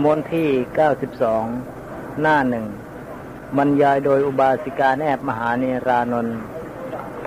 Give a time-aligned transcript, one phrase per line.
[0.00, 0.48] มนที่
[1.34, 2.66] 92หน้าหนึ่ง
[3.58, 6.36] บรรยายโดยอุบาสิกาแนบมหาเนรานนท์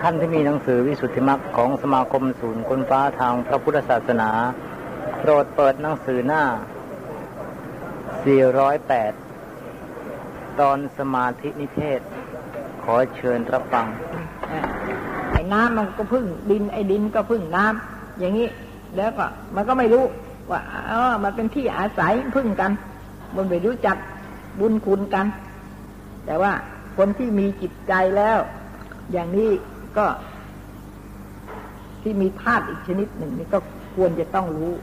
[0.01, 4.29] ท่านที่มีหนังสือวิสุทธิมรรคของสมาคมศูนย์คนฟ้าทางพระพุทธศาสนา
[5.19, 6.43] โปรดเปิดหนังสือหน้า
[8.95, 11.99] 408 ตอนสมาธินิเทศ
[12.83, 13.85] ขอเชิญรับฟัง
[15.31, 18.47] ไอ้น้ำมันก็พึ่งดินไอ้ดินก็พึ่งน้ำอย่างนี้
[18.97, 19.25] แล้วก็
[19.55, 20.05] มันก็ไม่รู้
[20.51, 20.59] ว่า
[20.91, 22.71] อ๋อมันเป็นที่อาศัยพึ่งกัน
[23.35, 23.97] มันไม่รู้จัก
[24.59, 25.25] บุญคุณกัน
[26.25, 26.53] แต่ว่า
[26.97, 28.37] คนที่มีจิตใจแล้ว
[29.11, 29.49] อย่างนี้
[29.97, 30.05] ก็
[32.01, 33.59] ที่มีธาตุอีกชนิดหนึ่งนี่ก็
[33.95, 34.73] ควรจะต้องรู้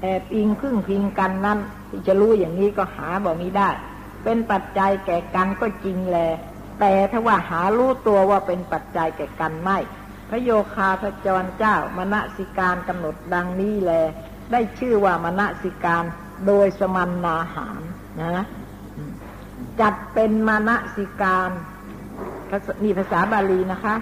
[0.00, 3.70] แอบอิงพึ่งพิงกันนั้นที่จะรู้อย่างนี้ก็หาบ่มีได้
[4.24, 6.18] เป็นปัจจัยแก่กันก็จริงแล
[6.80, 9.78] แต่ถ้าว่าหารู้ตัวว่าเป็นปัจจัยแก่กันไม่
[10.34, 13.92] พระโยคาพระจรเจ้ามณสิการกำหนดดังนี้แล
[14.52, 16.04] ได้ชื่อว่ามณสิการ
[16.46, 17.82] โดยสมันนาหาร
[18.20, 18.46] นะ
[19.80, 21.50] จัดเป็นมณสิการ
[22.82, 23.94] นี่ภาษาบาลีนะคะ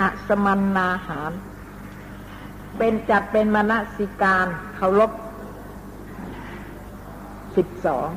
[0.00, 1.32] อะสมันนาหาร
[2.78, 4.46] เป็นจัดเป็นมณสิการ
[4.76, 5.10] เคารพ
[7.56, 8.08] สิบสอง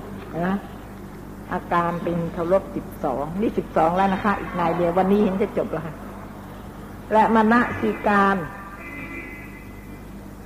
[0.47, 0.57] นะ
[1.53, 5.95] อาการเป็นเคารพสิบสองนี่สิบสองแล้วนะคะ อีกนายเดียววันนี้เห็นจะจบแล้วค่ะ
[7.13, 8.35] และมณสิการ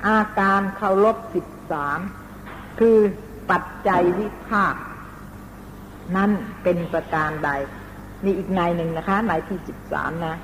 [0.08, 2.00] อาการเคารพสิบสาม
[2.80, 2.98] คือ
[3.52, 4.76] ปัจจัยวิภาค
[6.16, 6.32] นั้น
[6.64, 7.50] เป็นประการใด
[8.24, 10.36] นี่อีกนายหนึ่งนะคะนายที่สิบสามนะ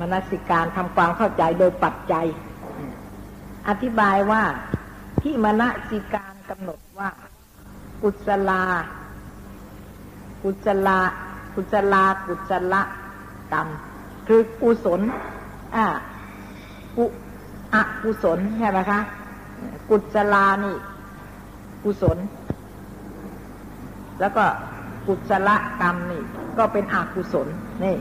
[0.00, 2.26] มนสิการทำความเข้าใจโดยปัจจัย
[3.68, 4.42] อธิบายว่า
[5.22, 7.10] ที่มณสิการกำหนดว่า
[8.02, 8.62] กุศลา
[10.42, 10.98] กุศลา
[11.54, 12.74] กุศลา กุศล
[13.52, 13.66] กรรม
[14.26, 15.00] คือกุศล
[15.74, 15.86] อ่า
[16.96, 17.04] กุ
[17.74, 19.00] อกุศลใช่ไหมคะ
[19.88, 20.76] กุศลานี่
[21.84, 22.18] กุศล
[24.20, 24.44] แล้วก็
[25.06, 25.50] กุศล
[25.80, 26.22] กรรมนี่
[26.58, 27.46] ก็เป็นอกุศล
[27.84, 27.96] นี่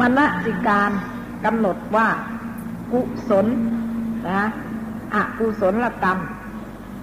[0.00, 0.90] มณสิการ
[1.44, 2.08] กำหนดว่า
[2.92, 3.46] กุศล
[4.28, 4.46] นะ
[5.14, 6.18] อกุศลกรรม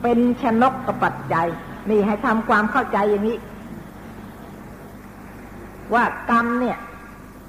[0.02, 1.48] เป็นชนกกปัจจัย
[1.90, 3.38] นี่ให้ทำความเข้าใจอย่างนี้
[5.94, 6.78] ว่ากรรมเนี่ย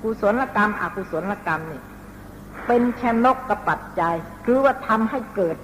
[0.02, 1.82] กุศลกรรม อกุศลกรรมนี่
[2.66, 4.14] เป็นชนกกปัจจัย
[4.44, 5.56] คือว่าทำให้เกิด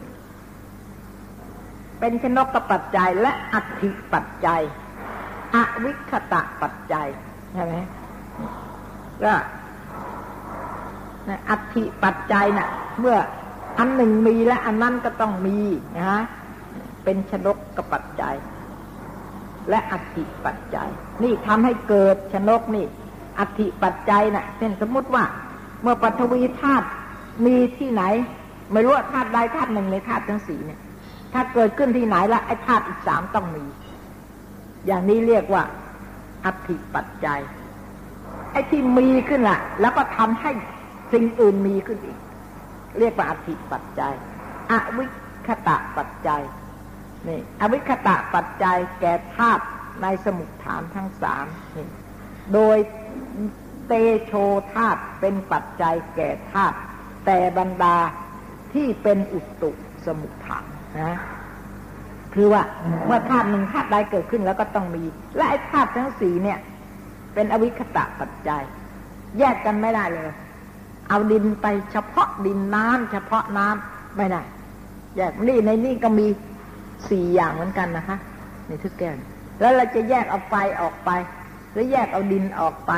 [2.00, 4.62] เป็นชนกกปัจจัย และอัติปัจจัย
[5.54, 7.06] อวิคตะปัจจัย
[7.52, 7.74] ใช่ไหม
[9.22, 9.32] ก็
[11.48, 12.68] อัติปัจจัยนะ่ะ
[13.00, 13.16] เมื่อ
[13.78, 15.58] อันหนึ่งมีและอันนั้นก็ต้องมี
[15.96, 16.22] นะฮะ
[17.04, 18.36] เป็นชนกกปัจจัย
[19.70, 20.88] และอัติปัจจัย
[21.22, 22.86] นี่ทำให้เกิดชนกนี่
[23.38, 25.24] อัติปัจจัยนะ่ะเช่นสมมติว่า
[25.82, 26.86] เมื่อปฐวีธาตุ
[27.46, 28.02] มีที่ไหน
[28.72, 30.80] ไม่รู้ธาตุใดธาตุหนึ่งในธาตุทั้งสี่เนี่ย
[31.32, 33.64] ถ้าเกิดขึ้นที่ไหนละไอ้ธาตุอีกสามต้องมี
[34.86, 35.62] อย่างนี้เรียกว่า
[36.44, 37.40] อัติปัจจัย
[38.52, 40.50] ไอ้ที่มีขึ้นละแล้วก็ทำให้
[41.12, 42.18] สิ่งอื่นมีขึ้นอีก
[42.98, 44.12] เรียกว่าอธิปัจจัย
[44.70, 45.04] อวิ
[45.46, 46.42] คตะปัจจัย
[47.28, 49.64] นี่อวิคตะปัจจัยแก่ธาตุ
[50.02, 51.46] ในสมุทฐานทั้งสาม
[51.76, 51.88] นี่
[52.54, 52.76] โดย
[53.86, 53.92] เต
[54.24, 54.32] โช
[54.74, 56.76] ธาตุเป็นปัจจัยแก่ธาตุ
[57.26, 57.96] แต่บรรดา
[58.72, 59.70] ที่เป็นอุตุ
[60.06, 60.64] สมุทฐาน
[61.00, 61.18] นะ
[62.34, 62.62] คือว่า
[63.06, 65.04] เมื่อธาตุหนึ่งธาตุใดเกิดขึ้นแล้วก็ต้องมี
[65.36, 66.58] และไอ้ธาตุทั้งสี่เนี่ย
[67.34, 68.62] เป็นอวิคตะปัจจัย
[69.38, 70.30] แยกกันไม่ได้เลย
[71.08, 74.42] เอาดินไปเฉพาะดินน้ำเฉพาะน้ำไม่ได้
[75.16, 76.26] แยกนี่ในนี่ก็มี
[77.10, 78.16] สี่อย่างเหมือนกันนะคะ
[78.66, 79.16] ในทุกแก้ว
[79.60, 81.10] แล้วเราจะแยกเอาไฟออกไป
[81.72, 82.92] หรือแยกเอาดินออกไป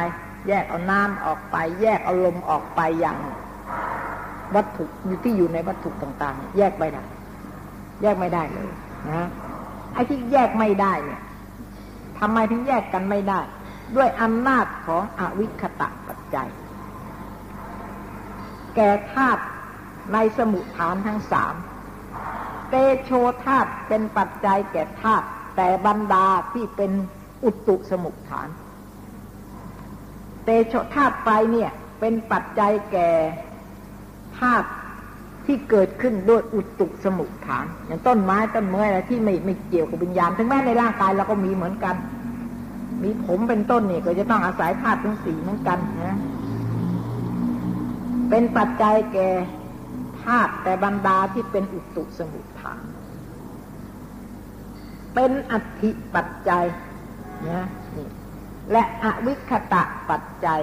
[0.49, 3.17] แยกเอาน้ำออกไป แยกเอาลมออกไปอย่าง
[4.55, 7.03] วัตถุอยู่ที่อยู่ในวัตถุต่าง ๆ แยกไม่ได้
[8.03, 8.71] แยกไม่ได้เลย
[9.11, 9.29] นะ
[9.93, 11.21] ไอ้ที่แยกไม่ได้เนี่ย
[12.19, 13.41] ทำไมถึงแยกกันไม่ได้
[13.97, 16.49] ด้วยอำนาจของอวิคตะปัจจัย
[18.77, 19.43] แก่ธาตุ
[20.13, 21.55] ในสมุทฐานทั้งสาม
[22.69, 22.75] เต
[23.05, 23.11] โช
[23.45, 25.27] ธาตุเป็นปัจจัยแก่ธาตุ
[25.57, 26.93] แต่บรรดาที่เป็น
[27.45, 28.49] อุตุสมุทฐาน
[30.45, 31.71] เตโชธาตุไฟเนี่ย
[32.01, 33.11] เป็นปัจจัยแก่
[34.39, 34.69] ธาตุ
[35.47, 41.97] ที่เกิดขึ้นด้วยอุตุสมุทฐาน อย่างต้นไม้ต้นเมื่ออะไรที่ไม่ไม่เกี่ยวกับวิญญาณ ถึงแม้ในร่างกายเราก็มีเหมือนกัน
[43.03, 46.19] มีผมเป็นต้นเนี่ยก็จะต้องอาศัยธาตุทั้งสี่เหมือนกันนะ
[48.31, 49.29] เป็นปัจจัยแก่
[50.27, 52.83] ธาตุแต่บรรดาที่เป็นอุตุสมุทฐาน
[55.15, 56.65] เป็นอัติปัจจัย
[57.49, 58.09] นะนี่
[58.73, 60.63] และอวิคตะปัจจัย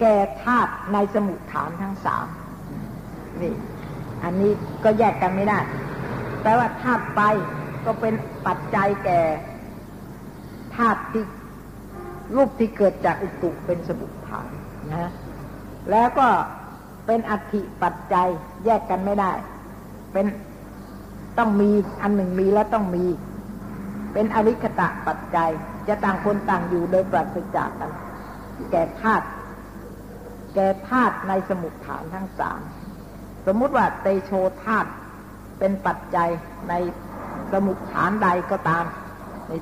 [0.00, 0.14] แก่
[0.44, 2.26] ธาตุในสมุทฐานทั้งสาม
[3.42, 3.54] นี่
[4.24, 4.52] อันนี้
[4.84, 5.58] ก็แยกกันไม่ได้
[6.42, 7.18] แปลว่าธาตุไฟ
[7.84, 8.14] ก็เป็น
[8.46, 9.20] ปัจจัยแก่
[10.76, 11.24] ธาตุที่
[12.36, 14.48] รูปที่เกิดจากอุตุเป็นสมุทฐาน
[14.92, 15.10] นะ
[15.90, 16.28] แล้วก็
[17.06, 18.28] เป็นอธิปัจจัย
[18.64, 19.32] แยกกันไม่ได้
[20.12, 20.26] เป็น
[21.38, 21.70] ต้องมี
[22.02, 23.04] อันหนึ่งมีแล้วต้องมี
[24.12, 25.50] เป็นอวิคตะปัจจัย
[25.88, 27.90] จะต่างคนต่างอยู่โดยปราศจากกัน
[28.70, 29.26] แก่ธาตุ
[30.54, 32.60] แก่ธาตุในสมุทฐานทั้งสาม
[33.46, 34.32] สมมุติว่าเตโช
[34.64, 34.90] ธาตุ
[35.58, 36.28] เป็นปัจจัย
[36.68, 36.74] ใน
[37.52, 38.84] สมุทฐานใดก็ตาม
[39.48, 39.52] ใน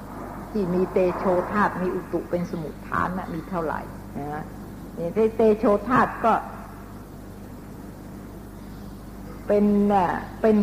[0.53, 3.81] ที่มีเตโชธาตุมีอุตุเป็นสมุทฐานนะมีเท่าไหร่
[4.19, 4.45] นะ
[4.99, 6.33] นี่เตโชธาตุก็
[9.47, 9.65] เป็น
[10.43, 10.57] เป็น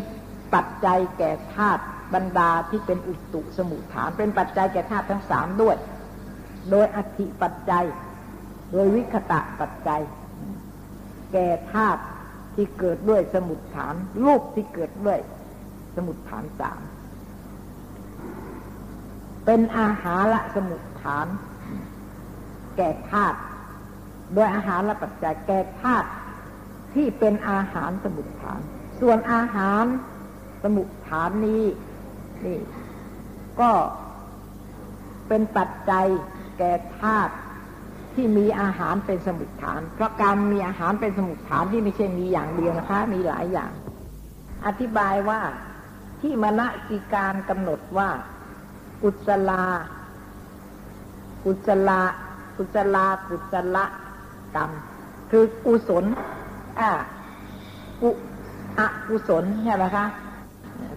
[0.53, 1.83] ปัจจัยแก่ธาตุ
[2.13, 5.77] บรรดาที่เป็นอุตุสมุทฐาน เป็นปัจจัยแก่ธาตุทั้งสามด้วย
[6.71, 7.85] โดยอธิปัจจัย
[8.71, 10.01] โดยวิคตะปัจจัย
[11.33, 12.01] แก่ธาตุ
[12.55, 15.19] ที่เกิดด้วยสมุทฐานรูปที่เกิดด้วย
[15.95, 16.81] สมุทฐานสาม
[19.45, 21.27] เป็นอาหารละสมุทฐาน
[22.77, 23.37] แก่ธาตุ
[24.33, 26.09] โดยอาหารละปัจจัยแก่ธาตุ
[26.93, 28.59] ที่เป็นอาหารสมุทฐาน
[29.01, 29.83] ส่วนอาหาร
[30.63, 31.63] สมุทฐานนี้
[32.45, 32.59] นี่
[33.59, 33.71] ก็
[35.27, 36.07] เป็นปัจจัย
[36.57, 37.33] แก่ธาตุ
[38.13, 43.71] ที่มีอาหารเป็นสมุทฐาน เพราะการมีอาหารเป็นสมุทฐานที่ไม่ใช่มีอย่างเดียวนะคะ มีหลายอย่าง
[44.65, 45.39] อธิบายว่า
[46.21, 48.09] ที่มณสิการกำหนดว่า
[49.03, 49.63] กุศลา
[51.43, 52.01] กุศลา
[52.57, 53.77] กุศลา กุศล
[54.55, 54.71] กรรม
[55.31, 56.05] คือกุศล
[56.79, 56.91] อ่า
[58.01, 58.09] กุ
[58.79, 60.05] อกุศลใช่ไหมคะ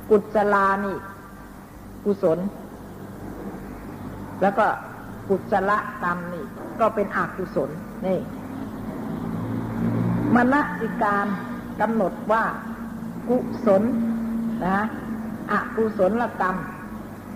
[0.08, 0.96] กุศลานี่
[2.05, 2.38] กุศล
[4.43, 4.67] แล้วก็
[5.29, 5.70] กุศล
[6.02, 6.44] กรรมนี่
[6.81, 7.70] ก็เป็นอกุศล
[8.06, 8.19] นี่
[10.34, 11.26] มณสิการ
[11.81, 12.44] กำหนดว่า
[13.28, 13.37] กุ
[13.67, 13.82] ศล
[14.67, 14.81] นะ
[15.52, 16.56] อกุศลกรรม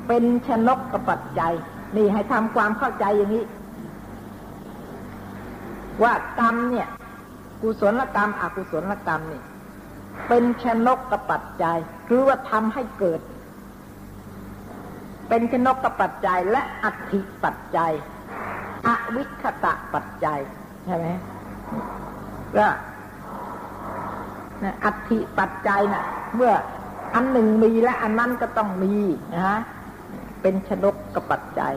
[0.06, 1.54] เป็นชนกกปัจจัย
[1.96, 3.44] นี่ให้ทำความเข้าใจอย่างนี้
[6.02, 6.88] ว่ากรรมเนี่ย
[7.62, 9.42] กุศลกรรมอกุศลกรรมนี่
[10.28, 13.20] เป็นชนกกปัจจัยคือว่าทำให้เกิด
[15.28, 17.92] เป็นชนกกปัจจัยและอัติปัจจัย
[18.86, 20.40] อวิคตะปัจจัย
[20.84, 21.06] ใช่ไหม
[22.56, 22.66] ก็
[24.84, 26.04] อัติปัจจัยนะ่ะ
[26.34, 26.52] เมื่อ
[27.14, 28.96] อันหนึ่งมีและอันนั้นก็ต้องมี
[29.34, 29.60] นะฮะ
[30.42, 31.74] เป็นชนกกปัจจัย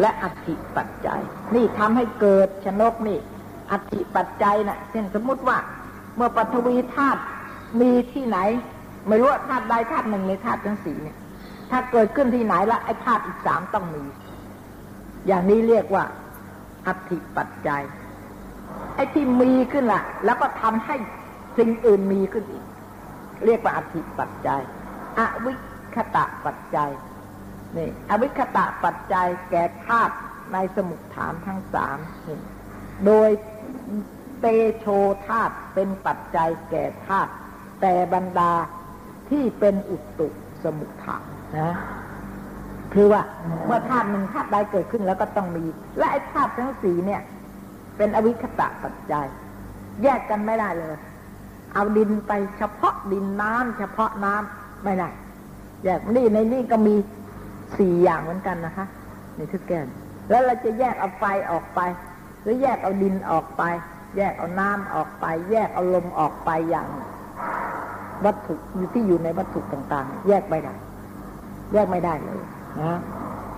[0.00, 1.20] และอัติปัจจัย
[1.54, 3.18] นี่ทำให้เกิดชนกนี่
[3.70, 5.58] อัติปัจจัยนะ่ะเช่นสมมุติว่า
[6.16, 7.20] เมื่อปฐวีธาตุ
[7.80, 8.38] มีที่ไหน
[9.08, 11.16] ไม่รู้ธาตุใดธาตุหนึ่งในธาตุทั้งสี่เนี่ย
[11.70, 14.04] ถ้าเกิดขึ้นที่ไหนละไอ้ธาตุอีกสามต้องมี
[15.26, 16.04] อย่างนี้เรียกว่า
[16.86, 17.82] อัติปัจจัย
[18.94, 20.96] ไอ้ที่มีขึ้นละแล้วก็ทำให้
[21.58, 22.64] สิ่งอื่นมีขึ้นอีก
[23.46, 24.60] เรียกว่าอัติปัจจัย
[25.18, 25.54] อวิ
[25.94, 26.90] คตะปัจจัย
[27.76, 30.14] นี่อวิคตะปัจจัยแก่ธาตุ
[30.52, 31.98] ในสมุทฐานทั้งสาม
[33.06, 33.28] โดย
[34.40, 34.46] เต
[34.78, 34.86] โช
[35.26, 37.32] ธาตุเป็นปัจจัยแก่ธาตุ
[37.80, 38.52] แต่บรรดา
[39.30, 40.28] ที่เป็นอุตุ
[40.62, 41.24] สมุทฐาน
[41.58, 41.74] นะ
[42.94, 43.22] คือว่า
[43.66, 45.64] เมื่อธาตุหนึ่งธาตุใดเกิดขึ้นแล้วก็ต้องมี
[45.98, 47.22] และไอ้ธาตุทั้งสี่เนี่ย
[47.96, 49.26] เป็นอวิคตะปัจจัย
[50.02, 50.96] แยกกันไม่ได้เลย
[51.74, 55.08] เอาดินไปเฉพาะดินน้ำเฉพาะน้ำไม่ได้
[55.84, 56.94] แยกนี่ในนี่ก็มี
[57.78, 58.86] สี่อย่างเหมือนกันนะคะ
[59.36, 59.86] ในทุกแกน
[60.30, 61.80] แล้วเราจะแยกเอาไฟออกไป
[62.42, 63.62] หรือแยกเอาดินออกไป
[64.16, 66.88] แยกเอาน้ำออกไป แยกเอาลมออกไปอย่าง
[68.24, 70.74] วัตถุอยู่ที่อยู่ในวัตถุต่าง ๆ แยกไม่ได้
[71.72, 72.40] แยกไม่ได้เลย
[72.80, 72.98] นะ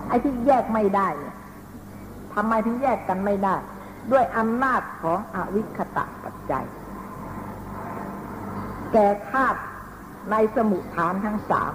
[0.07, 1.35] ไอ้ที่แยกไม่ได้เนี่ย
[2.33, 3.55] ทำไมถึงแยกกันไม่ได้
[4.11, 6.65] ด้วยอำนาจของอวิคตะปัจจัย
[8.93, 9.59] แก่ธาตุ
[10.31, 11.73] ในสมุทฐานทั้งสาม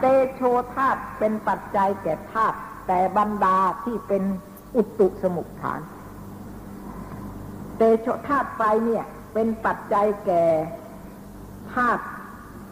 [0.00, 0.40] เตโช
[0.74, 2.56] ธาตุเป็นปัจจัยแก่ธาตุ
[2.86, 4.22] แต่บรรดาที่เป็น
[4.76, 5.80] อุตุสมุทฐาน
[7.76, 10.44] เตโชธาตุไฟเนี่ย เป็นปัจจัยแก่
[11.74, 12.02] ธาตุ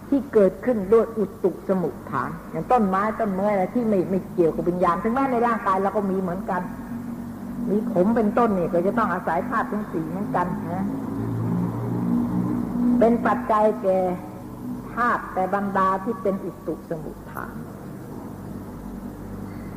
[0.09, 6.62] ที่เกิดขึ้นด้วยอุตุสมุทฐาน อย่างต้นไม้ต้นเมื่ออะไรที่ไม่ไม่เกี่ยวกับวิญญาณถึงแม้ในร่างกายเราก็มีเหมือนกัน
[7.69, 10.87] มีผมเป็นต้นเนี่ยก็จะต้องอาศัยธาตุทั้งสี่เหมือนกันนะ
[12.99, 13.99] เป็นปัจจัยแก่
[14.95, 17.54] ธาตุแต่บรรดาที่เป็นอุตุสมุทฐาน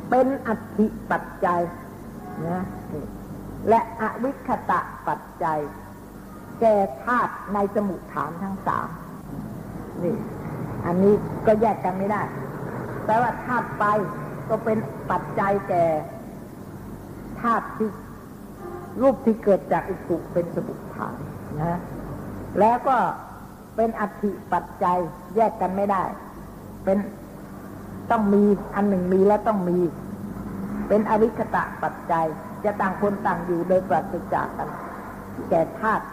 [0.10, 1.62] เป็นอธิปัจจัย
[2.48, 2.62] นะ
[3.70, 5.60] และอวิคตะปัจจัย
[6.60, 8.88] แก่ธาตุในสมุทฐานทั้งสาม
[10.04, 10.16] นี่
[10.86, 11.14] อันนี้
[11.46, 12.22] ก็แยกกันไม่ได้
[13.06, 13.82] แต่ว่าธาตุไฟ
[14.50, 14.78] ก็เป็น
[15.12, 15.86] ปัจจัยแก่
[17.42, 17.90] ธาตุที่
[19.02, 21.16] รูปที่เกิดจากอุตุเป็นสมุทฐาน
[21.62, 21.80] นะ
[22.60, 22.98] แล้วก็
[23.76, 25.00] เป็นอธิปัจจัย
[25.36, 26.04] แยกกันไม่ได้
[26.84, 26.98] เป็น
[28.12, 28.44] ต้องมี
[28.76, 29.78] อันหนึ่งมีแล้วต้องมี
[30.88, 32.26] เป็นอวิคตะปัจจัย
[32.64, 34.70] จะต่างคนต่างอยู่โดยปราศจากกัน
[35.50, 36.06] แก่ธาตุ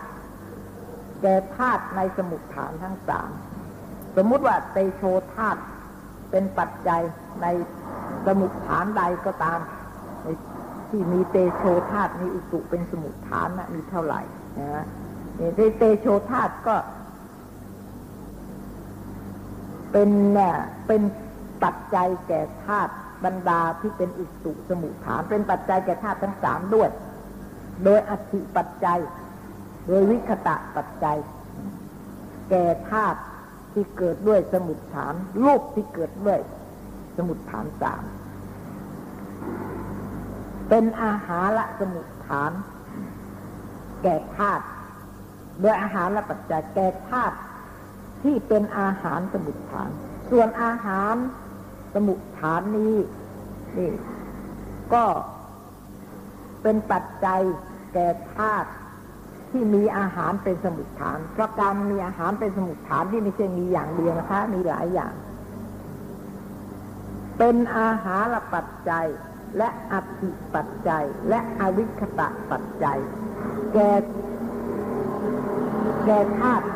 [1.22, 3.30] แก่ธาตุในสมุทฐานทั้งสาม
[4.16, 5.02] สมมุติว่าเตโช
[5.34, 5.60] ธาตุ
[6.30, 7.02] เป็นปัจจัย
[7.42, 7.46] ใน
[8.26, 9.60] สมุทฐานใดก็ตาม
[10.88, 14.20] ที่มีเตโชธาตุมีอุตุเป็นสมุทฐานนะมีเท่าไหร่
[14.58, 14.84] นะ
[15.36, 16.76] เนี่ยเตโชธาตุก็
[19.92, 20.54] เป็นเนี่ย
[20.86, 21.02] เป็น
[21.62, 22.92] ปัจจัยแก่ธาตุ
[23.24, 26.88] บรรดาที่เป็นอุตุสมุทฐานเป็นปัจจัยแก่ธาตุทั้งสามด้วย
[27.84, 29.00] โดยอธิปัจจัย
[29.88, 31.18] โดยวิคตะปัจจัย
[32.50, 33.20] แก่ธาตุ
[33.72, 36.38] ที่เกิดด้วยสมุทฐานรูปที่เกิดด้วย
[37.16, 38.02] สมุทฐานสาม
[40.68, 42.52] เป็นอาหารละสมุทฐาน
[44.02, 44.64] แก่ธาตุ
[45.60, 47.36] โดยอาหารละปัจจัยแก่ธาตุ
[48.22, 49.90] ที่เป็นอาหารสมุทฐาน
[50.30, 51.14] ส่วนอาหาร
[51.94, 52.94] สมุทฐานนี้
[53.76, 53.90] นี่
[54.94, 55.04] ก็
[56.62, 57.40] เป็นปัจจัย
[57.92, 58.70] แก่ธาตุ
[59.50, 65.12] ที่มีอาหารเป็นสมุทฐาน เพราะการมีอาหารเป็นสมุทฐานที่ไม่ใช่มีอย่างเดียวนะคะ มีหลายอย่าง
[67.38, 69.06] เป็นอาหารปัจจัย
[69.58, 72.98] และอธิปัจจัย และอวิคตะปัจจัย
[73.74, 73.90] แก่
[76.06, 76.66] แก่ธาตุ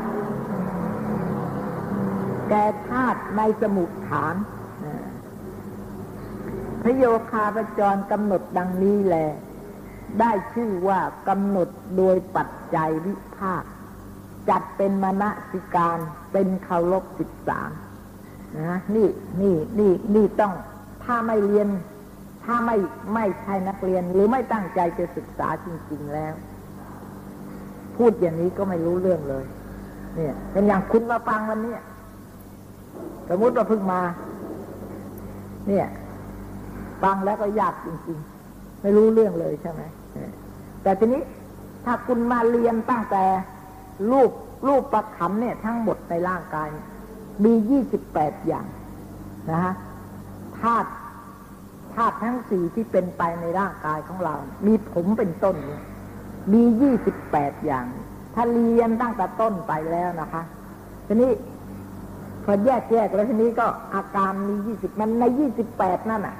[2.48, 4.34] แก่ธาตุในสมุทฐาน
[6.84, 9.16] พระโยคาประจรกำหนดดังนี้แล
[10.20, 13.64] ได้ชื่อว่ากำหนดโดยปัจจัยวิภาค
[14.48, 15.98] จัดเป็นมณสิการ
[16.32, 17.70] เป็นเคารพสิบสาม
[18.56, 19.08] นะนี่
[19.42, 20.52] นี่นี่นี่ต้อง
[21.04, 21.68] ถ้าไม่เรียน
[22.44, 22.76] ถ้าไม่
[23.14, 26.34] ไม่ใช่นักเรียน หรือไม่ตั้งใจจะศึกษาจริง ๆแล้ว
[27.96, 29.44] พูดอย่างนี้ก็ไม่รู้เรื่องเลย
[30.14, 31.74] เนี่ย เป็นอย่างคุณมาฟังวันนี้
[33.28, 34.00] สมมติว่าเพิ่งมา
[35.68, 35.86] เนี่ย
[37.02, 39.82] ฟังแล้วก็ยากจริงๆ ไม่รู้เรื่องเลยใช่ไหม
[40.82, 41.22] แต่ทีนี้
[41.84, 43.24] ถ้าคุณมาเรียนตั้งแต่
[44.10, 44.30] รูป
[44.66, 46.68] รูปประคำเนี่ย ทั้งหมดในร่างกาย
[47.44, 48.66] มียี่สิบแปดอย่าง
[49.50, 49.74] นะฮะ
[50.58, 50.90] ธาตุ
[51.94, 54.34] ธาตุทั้งสี่ที่เป็นไปในร่างกายของเรา
[54.66, 55.56] มีผมเป็นต้น
[56.52, 57.86] มียี่สิบแปดอย่าง
[58.34, 60.42] ถ้าเรียนตั้งแต่ต้นไปแล้วนะคะ
[61.06, 61.32] ทีนี้
[62.44, 66.36] พอแยกแยกแล้วทีนี้ก็อาการมียี่สิบมันในยี่สิบแปดนั่นอะ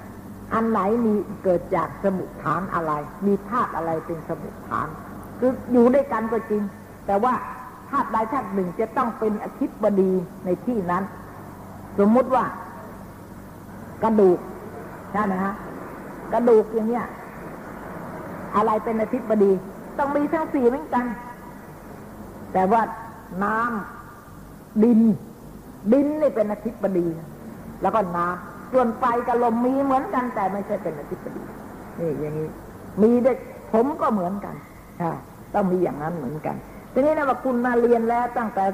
[0.52, 2.92] อันไหนมีเกิดจากสมุทฐานอะไร
[3.26, 4.88] มีธาตุอะไรเป็นสมุทฐาน
[5.38, 6.62] คืออยู่ด้วยกันก็จริง
[7.06, 7.34] แต่ว่า
[7.90, 10.12] ธาตุใดธาตุหนึ่งจะต้องเป็นอธิบดี
[10.44, 11.04] ในที่นั้น
[11.98, 12.44] สมมุติว่า
[14.02, 14.38] กระดูก
[15.12, 15.54] ใช่ไหมฮะ
[16.32, 17.06] กระดูกอย่างเนี้ย
[18.56, 19.52] อะไรเป็นอธิบดี
[19.98, 21.04] ต้องมีทั้งสี่เหมือนกัน
[22.52, 22.82] แต่ว่า
[23.44, 25.00] น้ำดิน
[25.92, 27.06] ดินนี่เป็นอธิบดี
[27.82, 31.42] แล้วก็น้ำ ส่วนไฟกับลมมีเหมือนกันแต่ไม่ใช่เป็นอธิบดี
[32.00, 32.48] นี่อย่างนี้
[33.02, 33.38] มีเด็ก
[33.72, 34.54] ผมก็เหมือนกัน
[35.54, 36.56] ต้องมีอย่างนั้นเหมือนกัน
[36.92, 38.64] ทีนี้นะว่าคุณมาเรียนแล้วตั้งแต่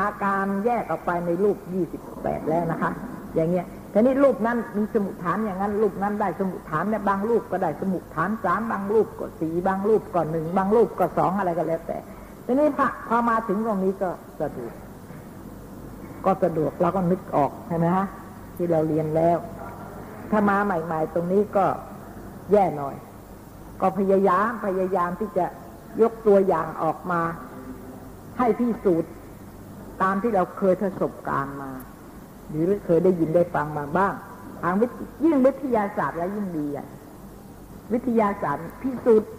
[0.00, 2.90] อาการแยกออกไปในรูปยี่สิบแปดแล้วนะคะ
[3.34, 11.98] อย่างเงี้ยทีนี้รูปนั้นมีสมุทฐานอย่างนั้น รูปนั้นได้สมุทฐานเนี่ยบางรูปก็ได้สมุทฐานสามบางรูปก็สี่บางรูปก็หนึ่งบางรูปก็สองอะไรก็แล้วแต่
[12.46, 14.74] ทีนี้พอพอมาถึงตรงนี้ก็สะดวก
[16.24, 18.06] ก็สะดวกเราก็นึกออกใช่ไหมฮะ
[18.58, 19.38] ที่เราเรียนแล้ว
[20.30, 21.66] ถ้ามาใหม่ ๆ ตรงนี้ก็
[22.52, 22.96] แย่หน่อย
[23.80, 25.46] ก็พยายามพยายามที่จะ
[26.02, 27.20] ยกตัวอย่างออกมา
[28.38, 29.12] ให้พิสูจน์
[30.02, 31.70] ตามที่เราเคยประสบการณ์มา
[32.48, 34.14] หรือเคยได้ยินได้ฟังมาบ้าง
[34.62, 34.86] ทางวิ
[35.24, 36.86] ยิ่งวิทยาศาสตร์แล้วยิ่งดีอะ
[37.92, 39.30] วิทยาศาสตร์พิสูจน์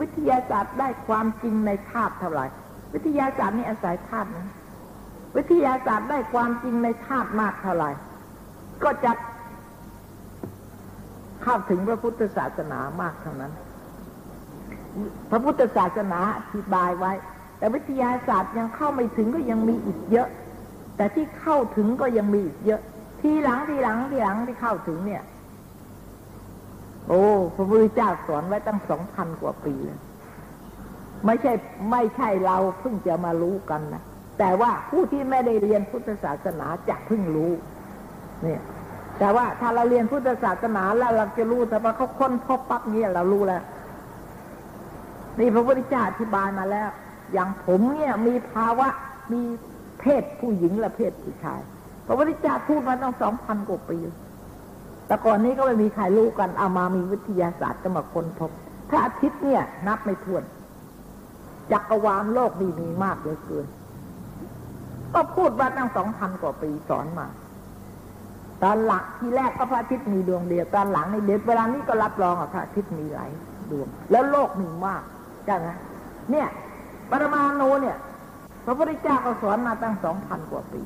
[0.00, 2.46] วิทยาศาสตร์ได้ความจริงในธาตุเท่าไหร่
[2.94, 4.48] วิทยาศาสตร์นี่อาศัยธาตุนะ
[5.36, 7.90] วิทยาศาสตร์ได้ความจริงในธาตุมากเท่าไหร่
[8.82, 9.12] ก็จะ
[11.42, 13.52] เข้าถึงพระพุทธศาสนามากเท่านั้น
[15.30, 17.12] พระพุทธศาสนาอธิบายไว้
[17.58, 20.28] แต่วิทยาศาสตร์ยังเข้าไม่ถึงก็ยังมีอีกเยอะ
[20.96, 22.80] แต่ที่เข้าถึงก็ยังมีอีกเยอะ
[23.20, 25.22] ทีหลังทีหลังทีหลังที่เข้าถึงเนี่ย
[27.08, 27.22] โอ้
[27.54, 30.00] พระพุทธเจ้าสอนไว้ตั้งสองพันกว่าปีแล้ว
[31.26, 31.52] ไม่ใช่
[31.90, 34.02] ไม่ใช่เราเพิ่งจะมารู้กันนะ
[34.38, 37.52] แต่ว่าผู้ที่ไม่ได้เรียนพุทธศาสนาจะเพิ่งรู้
[38.42, 38.60] เนี่ย
[39.18, 43.62] แต่ว่าถ้าเราเรียนพุทธศาสนาแล้วเราจะรู้แต่ว่าเขาค้นพบปั๊บเนี่ยเรารู้แล้ว
[45.38, 46.88] นี่พระพุทธเจ้าอธิบายมาแล้ว
[47.32, 48.88] อย่างผมเนี่ยมีภาวะ
[49.32, 49.42] มี
[50.00, 51.60] เพศผู้หญิงและเพศผู้ชาย
[52.06, 53.98] พระพุทธเจ้าพูดมาตั้งสองพันกว่าปี
[55.06, 58.50] แต่ก่อนนี้ก็ไม่มีใครรู้กันเอามามีวิทยาศาสตร์ก็มาค้นพบ
[58.88, 60.42] พระอาทิตย์เนี่ย นับไม่ถ้วน
[61.72, 63.66] จักรวาลโลกดีมีมากเหลือเกิน
[65.14, 67.26] ก็พูดว่าตั้งสองพันกว่าปีสอนมา
[68.62, 73.30] ตอนหลักที่แรกก็พระอาทิตย์มีดวงเดียวตอนหลังในเดือนเวลานี้ก็รับรองว่าพระอาทิตย์มีหลาย
[73.70, 75.02] ดวง แล้วโลกมีมาก
[75.44, 75.68] ใช่ไหม
[76.30, 76.48] เนี่ย
[77.10, 77.96] ปรมาณูเนี่ย
[78.64, 80.82] พระพุทธเจ้าก็สอนมาตั้งสองพันกว่าปี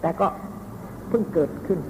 [0.00, 0.26] แต่ก็
[1.08, 1.80] เพิ่งเกิดขึ้น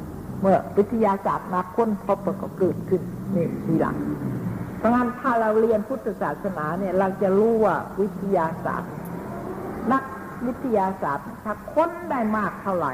[0.40, 3.02] เมื่อวิทยาศาสตร์มาค้นพบก็เกิดขึ้น
[3.34, 3.96] นี่ทีหลัง
[4.78, 8.90] เพราะงั้นถ้าเราเรียนพุทธศาสนาเนี่ยเราจะรู้ว่าวิทยาศาสตร์
[9.92, 10.02] นัก
[10.46, 12.92] วิทยาศาสตร์ถ้าค้นได้มากเท่าไหร่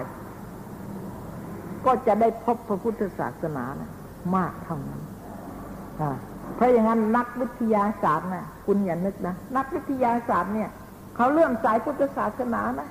[1.86, 3.90] ก็จะได้พบพระพุทธศาสนานะ
[4.36, 5.00] มากเท่านั้น
[6.54, 10.70] เพราะอย่างนั้นนักวิทยาศาสตร์นะคุณอย่านึกนะนักวิทยาศาสตร์เนี่ย
[11.16, 12.88] เขาเลื่อมสายพุทธศาสนานะ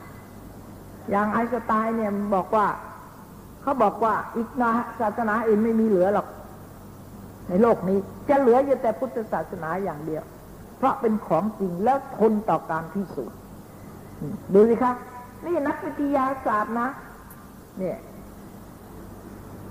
[1.10, 2.68] อย่างไอสไตน์เนี่ยบอกว่า
[3.62, 6.28] เขาบอกว่าอีกนะศาสนาอื่นไม่มีเหลือหรอก
[7.48, 7.98] ในโลกนี้
[8.30, 10.24] จะเหลืออยู่แต่พุทธศาสนาอย่างเดียว
[10.78, 13.38] เพราะเป็นของจริงแล้วทนต่อการพิสูจน์
[14.54, 14.96] ดูสิครับ
[15.46, 16.90] นี่นักวิทยาศาสตร์นะ
[17.80, 17.98] เนี่ย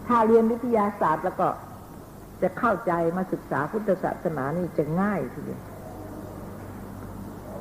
[0.07, 1.49] ถ้าเรียนวิทยาศาสตร์แล้วก็
[2.43, 5.61] จะเข้าใจมาศึกษาพุทธศาสนานี่จะง่ายทีเดียว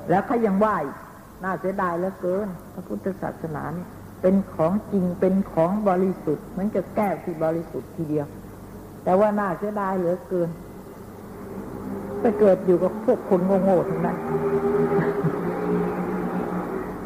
[0.09, 0.77] แล้วเขายังว่า
[1.43, 3.85] น่าเสียดายเหลือเกิน พระพุทธศาสนานี่
[4.21, 8.27] เป็นของจริงเป็นของบริสุทธิ์มันจะแก้ที่บริสุทธิ์ทีเดียว
[9.03, 10.49] แต่ว่าน่าเสียดายเหลือเกิน
[12.21, 14.17] ไปเกิดอยู่กับพวกคนโง่ๆทั้งนั้น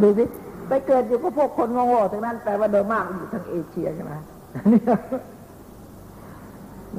[0.02, 0.24] ดูสิ
[0.70, 4.14] ไปเกิดอยู่กับพวกคนโง่ๆทั้งนั้นแต่ว่าโดยมากอยู่ทางเอเชียใช่ไหม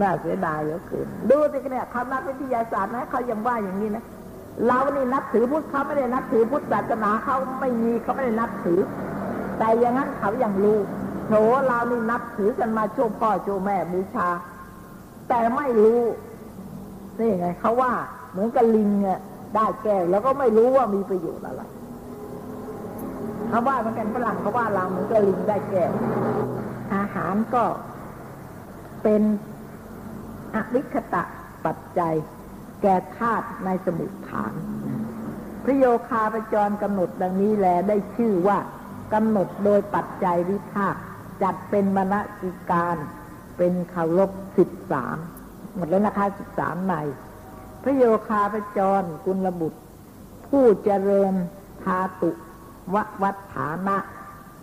[0.00, 4.05] น่าเสียดายเหลือเกินดูสิเนี่ยคำนักวิทยาศาสตร์นะเขายังว่าอย่างนี้นะ
[4.67, 8.81] เรานี่นับถือพุทธเขาไม่ได้นับถือพุทธศาสนาเขาไม่มีเขาไม่ได้นับถือ
[9.59, 10.78] แต่อย่างนั้นเขายังรู้
[11.26, 11.33] โถ
[11.67, 14.28] เรานี่นับถือกันมาช่วพ่อช่วแม่บูชา
[15.28, 16.02] แต่ไม่รู้
[17.21, 17.93] นี่ไงเขาว่า
[18.33, 19.21] เหมือนกับลิงเนี่ย
[19.55, 21.62] ได้แก้วแล้วก็ไม่รู้ว่ามีประโยชน์อะไร
[23.49, 25.90] เขาว่าเหมือนกันฝรั่งเขาว่าเราเหมือนกับลิงได้แก้ว
[26.94, 27.64] อาหารก็
[29.03, 29.22] เป็น
[30.55, 31.22] อวิคตะ
[31.64, 32.14] ปัจจัย
[32.83, 34.53] แก่ธาตุในสมุทฐาน
[35.64, 38.59] พระโยคาประจรกำหนดดังนี้แลได้ชื่อว่า
[39.14, 40.94] กำหนดโดยปัจจัยวิภาค
[41.42, 42.96] จัดเป็นมณสิการ
[43.57, 45.16] เป็นขาวลบสิบสาม
[45.74, 46.94] หมดแล้วนะคะสิบสามใน
[47.83, 49.81] พระโยคาประจรกุลบุตร
[50.46, 51.35] ผู้เจริญ
[51.83, 52.31] ทาตุ
[52.94, 53.96] ววัฏฐานะ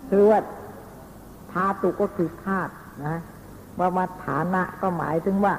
[0.09, 0.39] คือว่า
[1.55, 2.73] ทาตุก็คือธาตุ
[3.05, 3.17] นะ
[3.79, 5.55] ววัฏฐานะก็หมายถึงว่า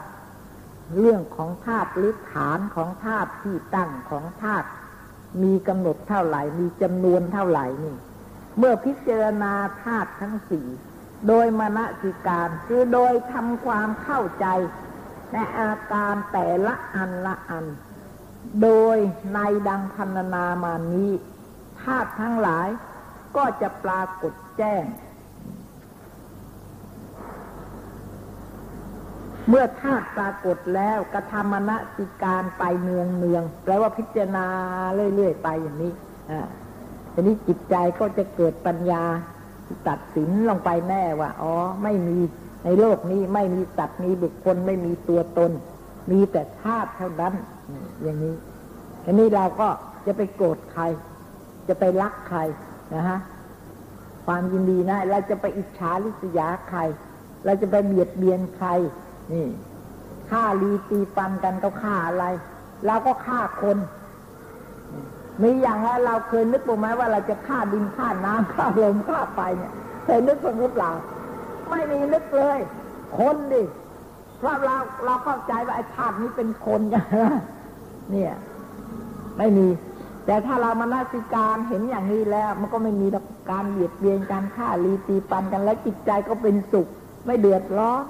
[0.95, 4.69] เรื่องของธาตุหรือฐานของธาตุที่ตั้งของธาตุ
[5.43, 7.97] มีกำหนดเท่าไหร่ มีจำนวนเท่าไหร่นี่
[8.59, 10.67] เมื่อพิจารณาธาตุทั้งสี่
[11.29, 14.47] โดยมณสิการคือโดยทำความเข้าใจ
[15.33, 17.67] ในอาการแต่ละอันละอัน
[18.63, 18.97] โดย
[19.35, 21.11] ในดังพันนามานี้
[21.83, 22.69] ธาตุทั้งหลาย
[23.37, 24.85] ก็จะปรากฏแจ้ง
[29.49, 34.47] เมื่อธาตุปรากฏแล้วกระทำมณสิการไปเนืองเนืองแปลว่าพิจารณา
[35.15, 35.93] เรื่อยๆไปอย่างนี้
[36.31, 36.41] อ่า
[37.13, 39.03] ทีนี้จิตใจก็จะเกิดปัญญา
[39.89, 42.19] ตัดสินลงไปแน่ว่าอ๋อ ไม่มี
[42.65, 45.51] ในโลกนี้ไม่มีสัตว์มีบุคคลไม่มีตัวตน
[46.11, 47.35] มีแต่ธาตุเท่านั้น
[48.03, 48.35] อย่างนี้
[49.05, 49.69] ทีนี้เราก็
[50.07, 50.83] จะไปโกรธใคร
[51.69, 52.41] จะไปรักใคร
[52.95, 53.19] นะฮะ
[54.27, 56.81] ความยินดีนะ เราจะไปอิจฉาริษยาใคร
[57.45, 58.69] เราจะไปเบียดเบียนใคร
[59.33, 59.47] นี่
[60.31, 62.25] ฆ่าลีตีปันกันก็ฆ่าอะไร
[62.87, 63.79] เราก็ฆ่าคน
[65.43, 69.73] มีอย่างไรเราเคยนึกบ้างไหมว่าเราจะฆ่าดินฆ่าน้ำฆ่าลมฆ่าไฟเนี่ย
[70.05, 70.91] เคยนึกบ้างหรือเปล่า
[71.71, 72.59] ไม่มีนึกเลย
[73.19, 73.63] คนดิ
[74.39, 77.05] เพราะเราเราเข้าใจว่าไอ้ชาตินี้เป็นคนกัน
[78.11, 78.35] เนี่ย
[79.39, 79.69] ไม่มี
[80.27, 83.07] แต่ถ้าเรามานาสิการเห็นอย่างนี้แล้ว มันก็ไม่มี
[83.51, 86.87] การเบียดเบียนการฆ่าลีตีปันกันและจิตใจก็เป็นสุข
[87.27, 88.05] ไม่เดือดร้อน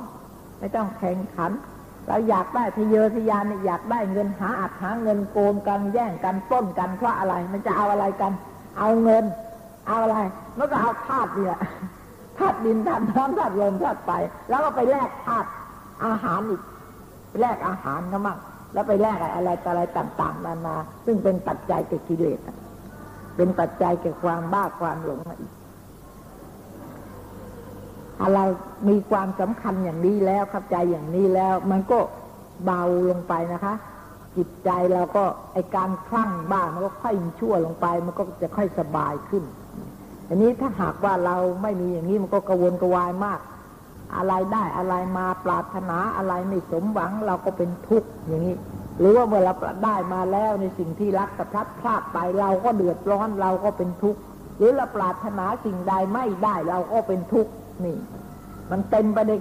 [0.59, 1.53] ไม่ต้องแข่งขัน
[2.09, 8.33] เราอยากได้ทะเยอทะยานอยากได้เงินหาอัดหาเงินโกงกันแย่งกันต้นกันเพราะอะไร มันจะเอาอะไรกัน
[8.79, 9.25] เอาเงิน
[9.89, 10.17] เอาอะไร
[10.59, 11.59] มันก็เอาธาตุเนี่ย
[12.39, 14.11] ธาตุดินธาตุน้ำธาตุลมธาตุไฟ
[14.49, 15.49] แล้วก็ไปแลกธาตุ
[16.05, 16.63] อาหารอีก
[17.41, 18.39] แลกอาหารก็มั่ง
[18.73, 22.39] แล้วไปแลกอะไรอะไรต่างๆนานาซึ่งเป็นปัจจัยแก่กิเลส
[23.37, 25.53] เป็นปัจจัยแก่ความบ้าความหลงอีก
[28.23, 28.39] อะไร
[28.89, 31.99] มีความสำคัญอย่างนี้แล้วเข้าใจอย่างนี้แล้ว มันก็
[32.65, 33.75] เบาลงไปนะคะ
[34.37, 39.45] จิตใจเราก็ไอการคลั่งบ้ามันก็ค่อยชั่วลงไป มันก็จะค่อยสบายขึ้น
[40.29, 43.41] อันนี้ถ้าหากว่าเราไม่มีอย่างนี้มันก็กระวนกระวายมาก
[44.17, 48.57] อะไรได้อะไรมาปรารถนาอะไรไม่สมหวังเราก็เป็นทุกข์อย่างนี้
[48.99, 54.21] หรือว่าเมื่อเราได้มาแล้วในสิ่งที่รักกับพลัดพลาดไปเราก็เดือดร้อนเราก็เป็นทุกข์
[54.57, 57.51] หรือเราปรารถนาสิ่งใดไม่ได้เราก็เป็นทุกข์
[57.85, 57.97] นี่
[58.71, 59.41] มันเต็มไปด้วย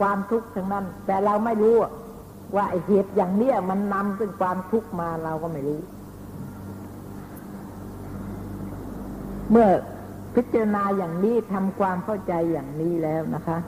[0.00, 1.74] ความทุกข์ทั้งนั้น แต่เราไม่รู้
[2.56, 5.80] ว่าไอเหตุอย่างเนี้ยมันนำซึ่งความทุกข์มาเราก็ไม่รู้
[9.50, 9.68] เมื่อ
[10.34, 13.58] พิจารณาอย่างนี้ทำความเข้าใจอย่างนี้แล้วนะคะ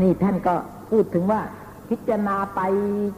[0.00, 0.54] นี่ท่านก็
[0.90, 1.40] พูดถึงว่า
[1.88, 2.60] พิจารณาไป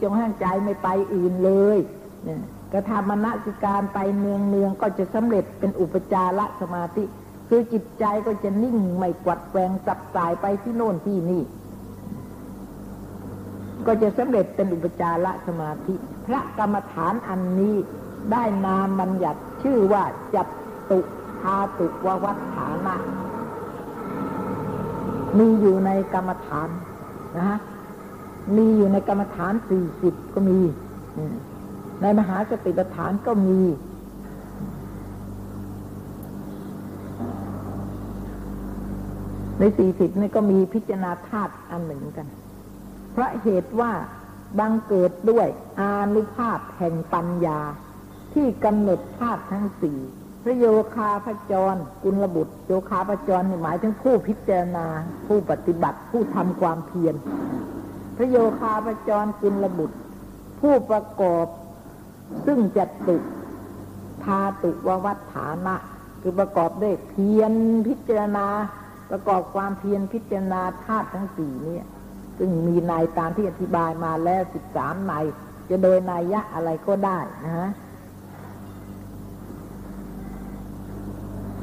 [0.01, 1.79] จงห้างใจไม่ไปอื่นเลย
[2.23, 2.41] เนี่ย
[2.73, 7.03] กระทำมณสิการไปเนืองเนืองก็จะสำเร็จเป็นอุปจารสมาธิ
[7.53, 11.43] คือจิตใจก็จะนิ่งไม่กวัดแกงจับสายไปที่โน่นที่นี่
[13.85, 17.75] ก็จะสำเร็จเป็นอุปจารสมาธิ พระกรรมฐานอันนี้
[18.31, 20.03] ได้นามบัญญัติชื่อว่า
[20.35, 20.47] จับ
[20.91, 20.99] ตุ
[21.41, 22.95] ทาตุววัฏฐานะ
[25.37, 26.69] มีอยู่ในกรรมฐาน
[27.37, 27.59] นะฮะ
[28.57, 30.59] มีอยู่ในกรรมฐานสี่สิบก็มี
[32.01, 33.61] ในมหาสติปัฏฐานก็มี
[39.61, 42.27] ในสี่สิบนี่ก็มีพิจารณาธาตุอันหนึ่งกัน
[43.11, 43.91] เพราะเหตุว่า
[44.59, 45.47] บังเกิดด้วย
[45.79, 47.59] อานุภาพแห่งปัญญา
[48.33, 49.99] ที่กำหนดธาตุทั้งสี่
[50.43, 54.87] พระโยคาพจร กุลบุตร โยคาพจรหมายถึงผู้พิจารณา
[55.27, 57.15] ผู้ปฏิบัติผู้ทำความเพียร
[58.17, 59.97] พระโยคาพจรกุลบุตร
[60.59, 61.47] ผู้ประกอบ
[62.45, 63.17] ซึ่งจัตุ
[64.23, 65.75] ทาตุววัฏฐานะ
[66.21, 67.53] คือประกอบด้วยเพียร
[67.87, 68.47] พิจารณา
[69.11, 71.85] ประกอบความเพียรพิจารณาธาตุทั้งสี่นี่ย
[72.37, 75.13] ซึ่งมีในตามที่อธิบายมาแล้วสิบสามใน
[75.69, 77.69] จะโดยนัยยะอะไรก็ได้นะฮะ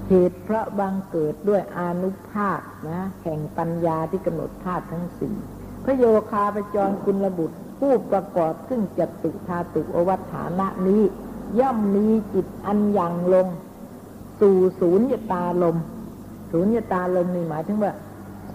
[0.09, 5.35] เหตุเพราะบังเกิดด้วยอนุภาคนะแห่งปัญญาที่กำหนดธาตุทั้งสี่
[5.85, 11.03] พระโยคาประจรกุลบุตรผู้ประกอบซึ่งจตุธาตุอวัฏฐานะนี้
[11.59, 13.47] ย่อมมีจิตอันยังลง
[14.41, 15.77] สู่ศูนย์ยตาลม
[16.51, 17.93] ศูนย์ตาลมนี่หมายถึงว่า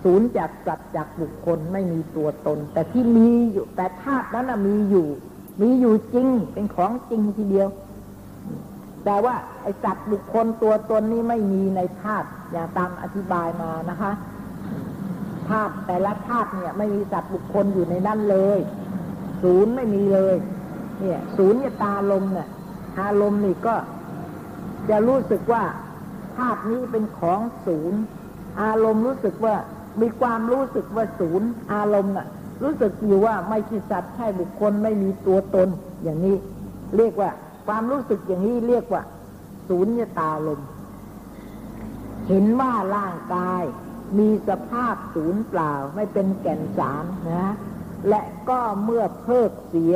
[0.04, 5.08] ศูนย์จากสัตว์จากบุคคลไม่มีตัวตน แต่ที่มีอยู่แต่ธาตุนั้นมีอยู่
[5.62, 7.68] มีอยู่จริงเป็นของจริงทีเดียว
[9.06, 14.12] แต่ว่าไอสัตว์บุคคลตัวตนนี้ไม่มีในธาตุอย่างตามอธิบายมานะคะ
[15.50, 18.60] ธาตุแต่ละธาตุเนี่ย ไม่มีสัตว์บุคคลอยู่ในนั้นเลย
[19.44, 20.36] ศูนย์ไม่มีเลย
[21.00, 22.48] เนี่ย ศูนย์เนี่ยตาลมเนี่ย
[22.98, 23.76] ตาลมนี่ก็
[24.90, 25.64] จะรู้สึกว่า
[26.38, 28.02] ธาตุนี้เป็นของศูนย์
[28.62, 29.56] อารมณ์รู้สึกว่า
[30.02, 32.28] มีความรู้สึกว่าศูนย์ อารมณ์น่ะ
[32.64, 35.68] รู้สึกอยู่ว่าไม่ใช่สัตว์ใช่บุคคลไม่มีตัวตน
[36.04, 36.36] อย่างนี้
[36.98, 37.30] เรียกว่า
[37.68, 39.02] ความรู้สึกอย่างนี้เรียกว่า
[39.70, 40.62] ศูนย์ตาลม
[42.28, 43.64] เห็นว่าร่างกาย
[44.20, 47.54] มีสภาพศูนย์เปล่า ไม่เป็นแก่นสารนะ
[48.10, 49.96] และก็เมื่อเพิกเสีย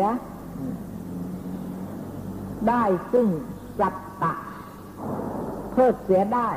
[2.67, 3.27] ได้ซึ่ง
[3.79, 4.33] สัตตะ
[5.79, 6.49] เพิกเสียได้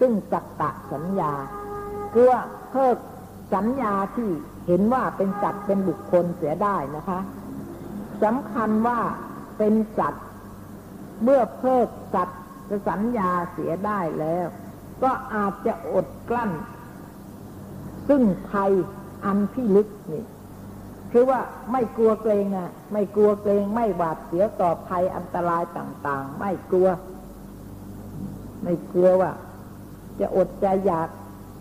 [0.00, 1.32] ซึ่งสัตตะสัญญา
[2.12, 2.96] คือว่าเพิก
[3.54, 4.30] สัญญาที่
[4.66, 7.20] เห็นว่าเป็นสัตว์เป็นบุคคลเสียได้นะคะ
[8.22, 9.00] สำคัญว่า
[9.58, 10.24] เป็นสัตว์
[11.22, 12.40] เมื่อเพิกสัตว์
[12.88, 14.46] สัญญาเสียได้แล้ว
[15.02, 16.50] ก็อาจจะอดกลั้น
[18.08, 18.72] ซึ่งภัย
[19.24, 20.24] อันพิลึกนี่
[21.12, 21.40] คือว่า
[21.72, 26.88] ไม่กลัวเกรงอะ ไม่กลัวเกรงไม่บาดเสียต่อภัยอันตรายต่าง ๆ ไม่กลัว
[28.62, 29.30] ไม่กลัวว่า
[30.20, 31.08] จะอดใจอยาก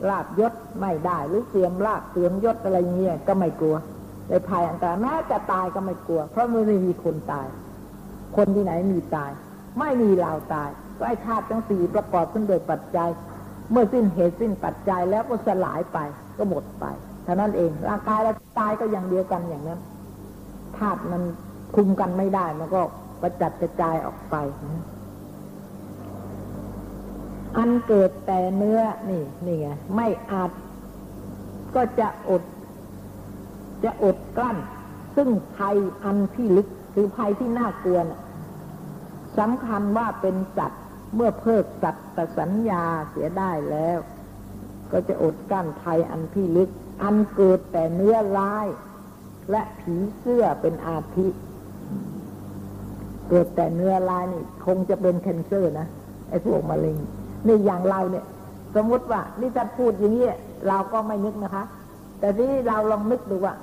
[0.09, 3.75] ลาบยศไม่ได้หรือเตรียมลาบเตรียมยศอะไรเงี้ยก็ไม่กลัว
[4.29, 7.47] ในภัยอันตรายแม้จะตายก็ไม่กลัว เพราะมันไม่มีคนตาย
[8.37, 9.31] คนที่ไหนมีตาย
[9.79, 13.09] ไม่มีเราตายก็ไอ้ธาตุทั้งสี่ประกอบขึ้นโดยปัจจัย
[13.71, 15.97] เมื่อสิ้นเหตุสิ้นปัจจัยแล้วก็สลายไป
[16.37, 16.85] ก็หมดไป
[17.23, 19.79] เท่านั้นเองร่างกายเราตายก็อย่างเดียวกันอย่างนั้น
[20.77, 21.21] ธาตุมัน
[21.75, 22.81] คุมกันไม่ได้มันก็
[23.21, 24.35] ประจัดกระจายออกไป
[27.57, 30.51] อันเกิดแต่เนื้อนี่นี่ไงไม่อาจ
[31.75, 32.43] ก็จะอด
[33.83, 34.57] จะอดกลั้น
[35.15, 38.21] ซึ่งภัยอันที่ลึกคือภัยที่น่ากลัวนะ
[39.37, 40.83] สำคัญว่าเป็นสัตว์
[41.15, 42.07] เมื่อเพิกสัตว์
[42.39, 43.99] สัญญาเสียได้แล้ว
[44.91, 46.69] ก็จะอดกั้นภัยอันพี่ลึก
[47.03, 48.67] อันเกิดแต่เนื้อร้าย
[49.51, 51.27] และผีเสื้อเป็นอาทิ
[53.29, 55.87] เกิดแต่เนื้อร้ายนี่ คงจะเป็นแคนเซอร์นะ
[56.29, 56.97] ไอ้พวกมะเร็ง
[57.47, 58.25] นี่อย่างเราเนี่ย
[58.75, 60.25] สมมติว่านี่จะพูดอย่างนี้
[60.67, 61.63] เราก็ไม่นึกนะคะ
[62.19, 63.53] แต่ที่เราลองนึกดูว่า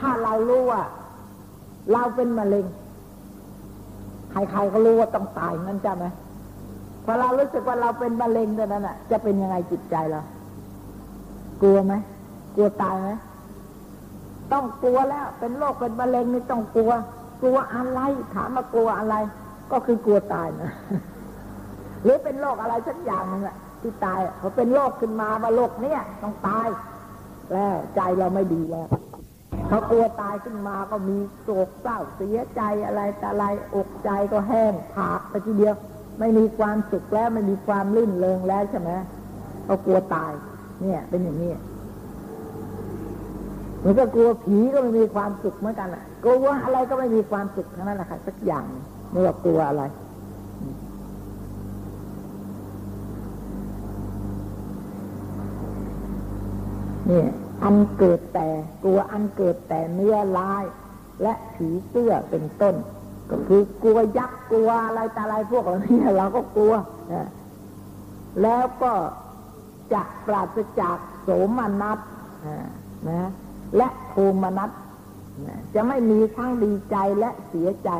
[0.00, 0.82] ถ้าเรารู้ว่า
[1.92, 2.66] เราเป็นมะเร็ง
[4.30, 6.06] ใครๆก็รู้ว่าต้องตายนั่นใช่ไหม
[7.04, 10.20] พอเรารู้สึกว่าเราเป็นมะเร็งตอนนั้นอะ จะเป็นยังไงจิตใจเรา
[11.62, 11.94] กลัวไหม
[12.54, 13.10] กลัวตายไหม
[14.52, 16.92] ต้องกลัวแล้ว เป็นโรคเป็นมะเร็งนี่ต้องกลัว
[17.42, 18.00] กลัวอะไร
[18.34, 19.14] ถามมากลัวอะไร
[19.72, 20.70] ก็คือกลัวตายนะ
[22.02, 26.68] หรือเป็นโรคอะไรสักอย่างหนึงอะที่ตายพอเป็นโรคขึ้นมาว่าโรคเนี้ยต้องตาย
[27.52, 28.88] แล้วใจเราไม่ดีแล้ว
[29.70, 35.74] พอกลัวตายขึ้นมาก็มีโศกเศร้าเสียใจอะไรแต่อะไรอกใจก็แห้งผากไปทีเดียว
[36.18, 38.90] ไม่มีความสุขแล้วไม่มีความลื่นเริงแล้วใช่ไหม
[39.68, 40.32] ก็กลัวตาย
[40.80, 41.50] เนี่ย เป็นอย่างนี้
[43.78, 48.64] เหมือนก็กลัวผีก็ไม่มีความสุขเหมือนกันอะกลัวอะไรก็ไม่มีความสุขทั้งนั้นแหละค่ะสักอย่าง
[49.10, 49.82] ไม่ว่ากลัวอะไร
[57.10, 57.28] นี่ย
[57.64, 58.48] อันเกิดแต่
[58.82, 60.64] กลัวอันเกิดแต่เนื้อลาย
[61.22, 62.74] และผีเสื้อเป็นต้น
[63.30, 66.74] ก็คือกลัวยักษ์กลัวอะไรตาอะไรพวกเหล่านี้เราก็กลัว
[68.42, 68.92] แล้วก็
[69.92, 71.98] จะปราศจากโสมนัส
[73.08, 73.30] นะ
[73.76, 74.70] และโทมนัส
[75.74, 77.90] จะไม่มีทั้งดีใจและเสียใจ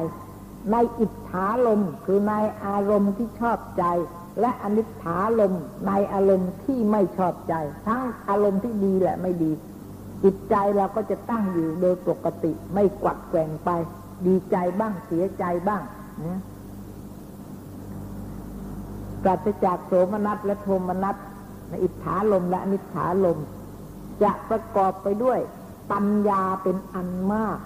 [0.72, 3.84] ในอิจฉาลมคือในอารมณ์ที่ชอบใจ
[4.40, 5.54] และอนิจฐาลม
[5.86, 7.54] ในอารมณ์ที่ไม่ชอบใจ
[7.86, 9.52] ทั้งอารมณ์ที่ดีและไม่ดี
[10.24, 13.70] จิตใจเราก็จะตั้งอยู่โดยปกติไม่กวัดแกว่งไป
[14.26, 15.82] ดีใจบ้างเสียใจบ้าง
[16.26, 16.40] นะ
[19.22, 21.16] ปราศจากโสมนัสและโทมนัส
[21.68, 23.38] ในอิทธาลมและอนิจฐาลม
[24.22, 25.38] จะประกอบไปด้วย
[25.92, 27.58] ปัญญาเป็นอันมาก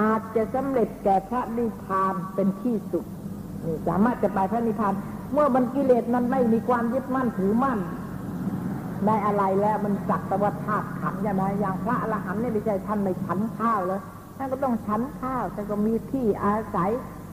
[0.00, 3.04] อาจจะสำเร็จแก่พระนิพพานเป็นที่สุด
[3.64, 4.94] นี่สามารถจะไปพระนิพพาน
[5.32, 7.78] เมื่อมันกิเลสมันไม่มีความยึดมั่นถือมั่น
[9.06, 14.00] ในอะไรแล้วมันสักแตว่าธาตุขันธ์ใช่ไหมอย่างพระอรหันต์เนี่ยไม่ใช่ท่านไม่ฉันข้าวเลย
[14.36, 16.90] ท่านก็ต้องฉันข้าวแต่ก็มีที่อาศัย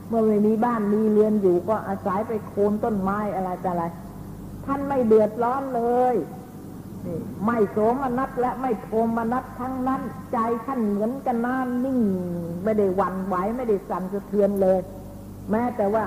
[0.08, 3.84] เมื่อไม่มีบ้านมีเรือนอยู่ก็อาศัยไปโคนต้นไม้อะไรแต่อะไร
[4.66, 5.82] ท่านไม่เดือดร้อนเล
[6.14, 6.16] ย
[7.46, 12.00] ไม่โสมนัสและไม่โทมนัสทั้งนั้น ใจท่านเหมือนกันน้านิ่ง
[12.64, 14.78] ไม่ได้หวั่นไหวไม่ได้สั่นสะเทือนเลย
[15.50, 16.04] แม้แต่ว่า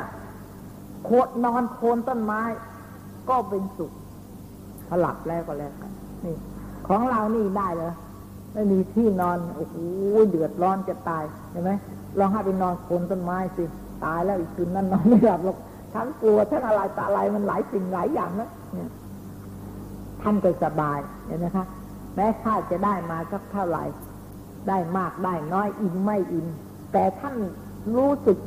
[1.03, 2.41] โคดนอนโคนต้นไม้
[3.29, 3.91] ก็เป็นสุข
[4.87, 5.91] ถ้าหลับแล้วก็แล้วกัน
[6.25, 6.35] นี่
[6.87, 7.93] ของเรานี่ได้เหรอ
[8.53, 9.75] ไม่มีที่นอนโอ้โห
[10.29, 11.71] เดือดร้อนจะตายเห็นไหม
[12.19, 13.63] ลองให้ไปนอนโคนต้นไม้สิ
[14.05, 15.57] ตายแล้วอีกคืนนั้นนอนไม่หลับหรอก
[15.93, 18.89] ทั้งกลัวทั้งอะไรตาอะไรมันหลายสิ่งหลายอย่างนะเนี่ย
[20.21, 21.65] ท่านก็สบายเห็นไหมคะ
[22.15, 23.83] แม้ข้าจะได้มาสักเท่าไหร่
[24.67, 26.47] ได้มากได้น้อยอิ่มไม่อิ่ม
[26.93, 27.35] แต่ท่าน
[27.95, 28.37] รู้สึก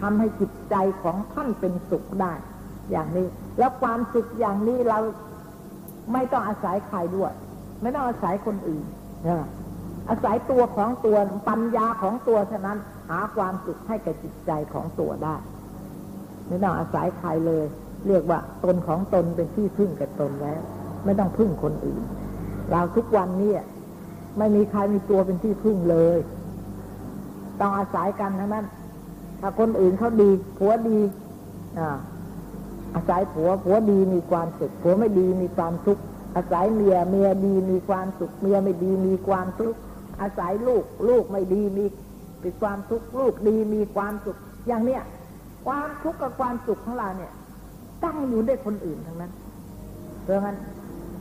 [0.00, 2.32] ทำให้จิตใจของท่านเป็นสุขได้
[2.90, 3.26] อย่างนี้
[3.58, 4.98] แล้วความสุขอย่างนี้เรา
[6.12, 7.32] ไม่ต้องอาศัยใครด้วย
[7.82, 8.84] ไม่ต้องอาศัยคนอื่น
[9.28, 9.46] นะ
[10.10, 11.16] อาศัยตัวของตัว
[11.48, 12.78] ปัญญาของตัวเท่านั้น
[13.10, 15.36] หาความสุขให้กับจิตใจของตัวได้
[16.48, 17.64] ไม่ต้องอาศัยใครเลย
[18.06, 20.60] เรียกว่าตนของตนเป็นที่พึ่งกับตนแล้ว
[21.04, 22.02] ไม่ต้องพึ่งคนอื่น
[22.70, 23.52] เราทุกวันนี้
[24.38, 26.18] ไม่มีใครมีตัวเป็นที่พึ่งเลย
[27.60, 28.66] ต้องอาศัยกันทั้งนั้น
[29.40, 30.98] ถ้าคนอื่นเขาดีผัวดี
[31.78, 31.98] อ่า
[32.94, 36.02] อาศัยผัวผัวดีมีความสุขผัวไม่ดีมีความทุกข์
[36.36, 39.78] อาศัยเมียเมียดีมีความสุขเมียไม่ดีมีความทุกข์
[40.20, 41.84] อาศัยลูกลูกไม่ดีมี
[42.42, 45.02] มีความทุกข์ลูกดีมีความสุขอย่างเนี้ย
[45.66, 47.32] ความทุกข์กับความสุขของเราเนี่ย
[48.04, 49.32] ตั้งอยู่ด้วยคนอื่นทั้งนั้น
[50.24, 50.56] เพราะงั้น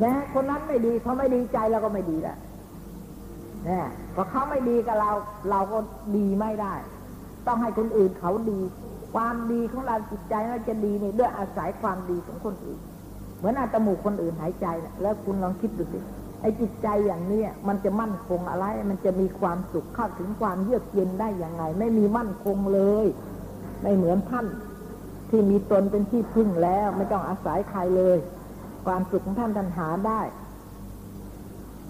[0.03, 2.37] นะคนนั้นไม่ดีเขาไม่ดีใจเราก็ไม่ดีแล้ว
[3.65, 5.11] เนี่ยพอเขาไม่ดีกับเรา
[5.49, 5.77] เราก็
[6.15, 6.73] ดีไม่ได้
[7.47, 8.59] ต้องให้คนอื่นเขาดี
[9.13, 12.79] ความดีของเราจิตใจเราจะดีเนี่ยด้วยอาศัยความดีของคนอื่น
[13.37, 14.67] เหมือนอาตมูกคนอื่นหายใจ
[15.01, 15.99] แล้วคุณลองคิดดูสิ
[16.41, 23.05] ไอ้จิตใจอย่างนี้มันจะมั่นคงอะไร มันจะมีความสุขเข้าถึงความเยือกเย็นได้อย่างไง ไม่มีมั่นคงเลย
[23.81, 24.47] ไม่เหมือนท่าน
[25.29, 28.17] ที่มีตนเป็นที่พึ่งแล้ว ไม่ต้องอาศัยใครเลย
[28.85, 30.21] ความสุขของท่านท่านหาได้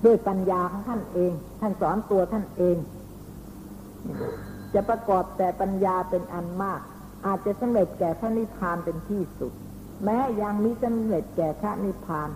[0.06, 2.78] ด้วยปัญญาของท่านเอง ท่านสอนตัวท่านเอง
[4.76, 6.82] จะประกอบแต่ปัญญาเป็นอันมาก
[7.26, 9.54] อาจจะสำเร็จแก่พระนิพพานเป็นที่สุด
[10.04, 12.30] แม้ยังมิสำเร็จแก่พระนิพพาน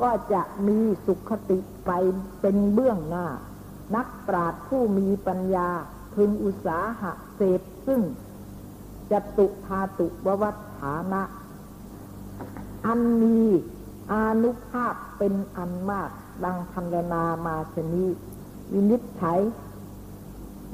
[0.00, 1.90] ก็จะมีสุขติไป
[2.40, 3.26] เป็นเบื้องหน้า
[3.96, 5.68] นักปราชญ์ผู้มีปัญญา
[6.14, 8.00] พึงอุตสาหะเสพซึ่ง
[9.10, 11.22] จตุธาตุววัฏฐานะ
[12.86, 13.40] อันมี
[14.12, 16.10] อานุภาพเป็นอันมาก
[16.44, 18.06] ดังพันนามาชนี
[18.72, 19.40] วินิจฉัย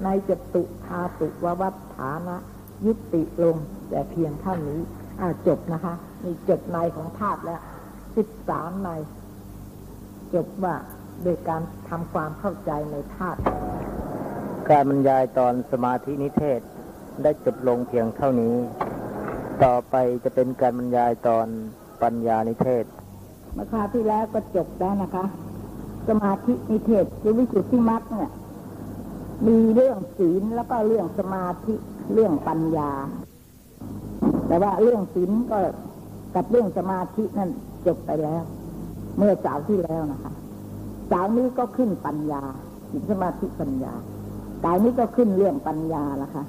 [0.02, 2.36] ในจตุธาตุววัฏฐานะ
[2.86, 3.56] ยุติลง
[3.88, 4.80] แต่เพียงเท่านี้
[5.20, 7.60] อ่าจบนะคะนี่จบในของธาตุแล้ว
[8.16, 8.90] สิบสามใน
[10.34, 10.74] จบว่า
[11.22, 13.38] โดยการทำความเข้าใจในธาตุ
[14.70, 16.60] การบรรยายตอนสมาธินิเทศ
[17.22, 18.54] ได้จบลงเพียงเท่านี้
[19.64, 21.46] ต่อไปจะเป็นการบรรยายตอน
[22.02, 22.84] ปัญญานิเทศ
[23.54, 25.24] เมื่อคราวที่แล้วก็จบแล้วนะคะ
[26.08, 28.30] สมาธินิเทศหรือวิสุทธิมรรคเนี่ย
[29.46, 31.74] มีเรื่องศีลแล้วก็เรื่องสมาธิ
[32.12, 32.90] เรื่องปัญญา
[34.46, 35.58] แต่ว่าเรื่องศีลก็
[36.34, 37.50] กับเรื่องสมาธินั่น
[37.86, 38.42] จบไปแล้ว
[39.18, 40.32] เมื่อสาวที่แล้วนะคะ
[41.10, 42.42] สาวนี้ก็ขึ้นปัญญา
[42.90, 43.94] ศีลสมาธิปัญญา
[44.62, 46.44] สาวนี้ก็ขึ้นเรื่องปัญญาละค่ะ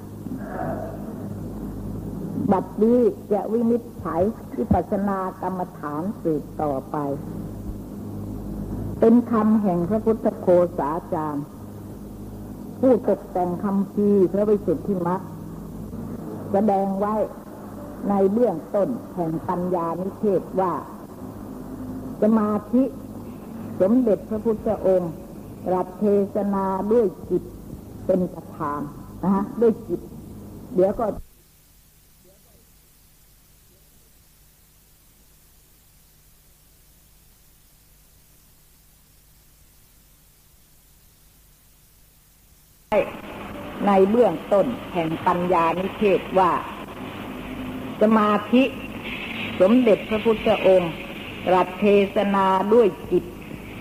[2.52, 2.98] บัดนี้
[3.32, 4.22] จะวินิจฉัย
[4.56, 6.96] วิปัสสนากรรมฐานสืบต่อไป
[9.00, 10.46] เป็นคำแห่งพระพุทธโค
[10.78, 11.44] สาจารย์
[12.80, 15.20] ผู้ตกแต่งคำพีพระวิสุทธิมรรค
[16.52, 17.14] แสดงไว้
[18.08, 20.72] ในเบื้องต้นแห่งปัญญานิเทศว่า
[22.22, 22.82] สมาธิ
[23.80, 25.12] สมเด็จพระพุทธองค์
[25.74, 27.42] รับเทศนาด้วยจิต
[28.06, 28.80] เป็นประธาน
[29.22, 30.00] นะฮะด้วยจิต
[30.74, 31.06] เดี๋ยวก็
[43.86, 46.52] ในเบื้องต้นแห่งปัญญานิเทศว่า
[48.02, 48.62] สมาธิ
[49.60, 50.92] สมเด็จพระพุทธองค์
[51.54, 53.24] รัตเทศนาด้วยจิต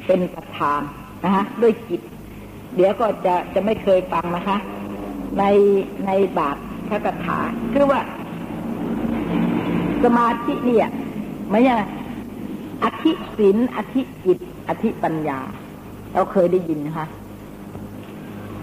[0.08, 0.82] เป็นประธาน
[1.24, 2.02] นะฮะด้วยจิต
[2.76, 4.58] เดี๋ยวก็จะจะไม่เคยฟังนะคะ
[5.39, 5.44] ใน
[6.06, 6.58] ในบาท
[6.89, 7.39] พระคาถา
[7.74, 8.02] คือว่า
[10.04, 10.88] สมาธิเนี่ย
[11.50, 11.76] ไม่ใช่
[12.84, 14.39] อธิศินอธิจิต
[14.70, 15.39] อธิปัญญา
[16.13, 17.08] เราเคยได้ยินนะคะ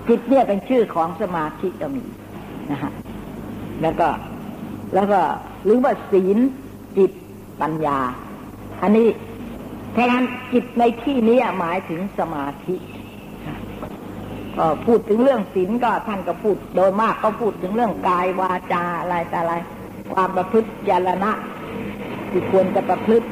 [0.08, 2.04] จิตเนี่ยเป็นชื่อของสมาธิก็มี
[2.70, 2.92] นะฮะ
[3.82, 4.08] แล้วก็
[4.94, 5.20] แล้วก็
[5.64, 6.38] หรือว่าศีล
[6.96, 7.12] จิต
[7.60, 7.98] ปัญญา
[8.82, 9.08] อันนี้
[9.92, 12.76] เพราะนั้นจิตในที่นี้หมายถึงสมาธิ
[14.56, 19.54] ก็พูดถึงเรื่องศีลก็ท่านก็พูดโดยมากก็พูดถึงเรื่องกายวาจาอะไรแต่อะไร
[20.14, 21.32] ความประพฤติยาลนะ
[22.30, 23.26] ที่ควรจะประพฤติ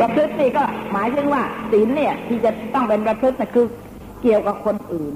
[0.00, 3.66] ประพฤติ นี่ก็หมายถึงว่าศีลเนี่ย ที่จะต้องเป็นประพฤติคือ
[4.22, 5.12] เกี่ยวกับคนอื่น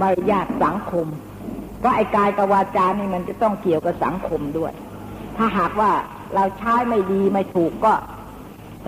[0.00, 1.06] มารยาทสังคม
[1.84, 4.72] ก็ไอ้กายกับวาจานี่มันจะต้องเกี่ยวกับสังคมด้วย
[5.36, 5.90] ถ้าหากว่า
[6.34, 7.92] เราใช้ไม่ดีไม่ถูกก็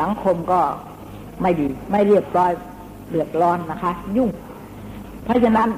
[0.01, 0.61] สังคมก็
[1.43, 2.53] ไม่ดี ไม่เรียบร้อย
[3.11, 4.31] เดือดร้อนนะคะ ยุ่ง
[5.25, 5.69] เพราะฉะนั้น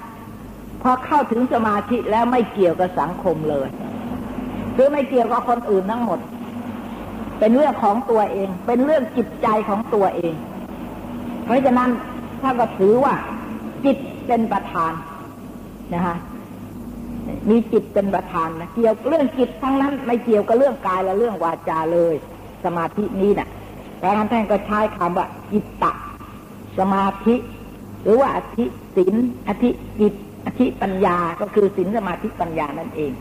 [0.83, 3.69] พอเข้าถึงสมาธิแล้วไม่เกี่ยวกับสังคมเลย
[4.77, 6.19] คือไม่เกี่ยวกับคนอื่นทั้งหมด
[7.45, 10.35] เป็นเรื่องของตัวเอง เป็นเรื่องจิตใจของตัวเอง
[11.45, 11.91] เพราะฉะนั้น
[12.41, 13.15] ถ้าก็ถือว่า
[13.85, 14.93] จิตเป็นประธาน
[15.95, 16.17] นะคะ
[17.49, 22.15] มีจิตเป็นประธานนะเกี่ยวเรื่องจิตทั้งนั้น ไม่เกี่ยวกับเรื่องกายและเรื่องวาจาเลย
[22.65, 23.49] สมาธินี้นะ่ะ
[24.01, 25.93] พระท่านท่านก็ใช้คำว่าจิตตะ
[26.79, 27.35] สมาธิ
[28.03, 28.65] หรือว่าอธิ
[28.97, 29.15] ศิน
[29.49, 30.15] อธิจิต
[30.47, 33.13] อธิปัญญาก็คือศินสมาธิปัญญานั่นเอง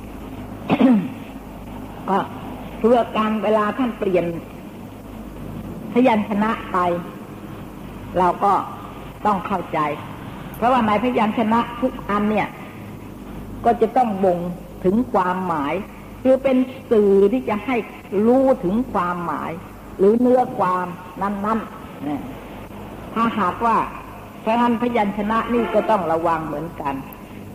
[2.09, 2.17] ก็
[2.81, 4.25] เพื่อการเวลาท่านเปลี่ยน
[5.93, 6.77] พยัญชนะไป
[8.17, 8.53] เราก็
[9.25, 9.79] ต้องเข้าใจ
[10.57, 12.47] เพราะว่าในพยัญชนะทุกอันเนี่ย
[13.65, 14.39] ก็จะต้องบ่ง
[14.83, 15.73] ถึงความหมาย
[16.23, 16.57] คือเป็น
[16.91, 17.75] สื่อที่จะให้
[18.25, 19.51] รู้ถึงความหมาย
[19.97, 20.87] หรือเนื้อความ
[21.21, 23.77] นั้นๆถ้าหากว่า
[24.41, 26.93] เพราะนั้นพยัญชนะนี่ก็ต้องระวังเหมือนกัน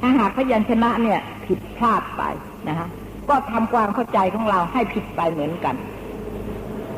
[0.00, 2.22] ถ้าหากพยัญชนะเนี่ยผิดพลาดไป
[2.68, 2.88] นะฮะ
[3.28, 5.76] ก็ทำความเข้าใจของเราให้ผิดไปเหมือนกัน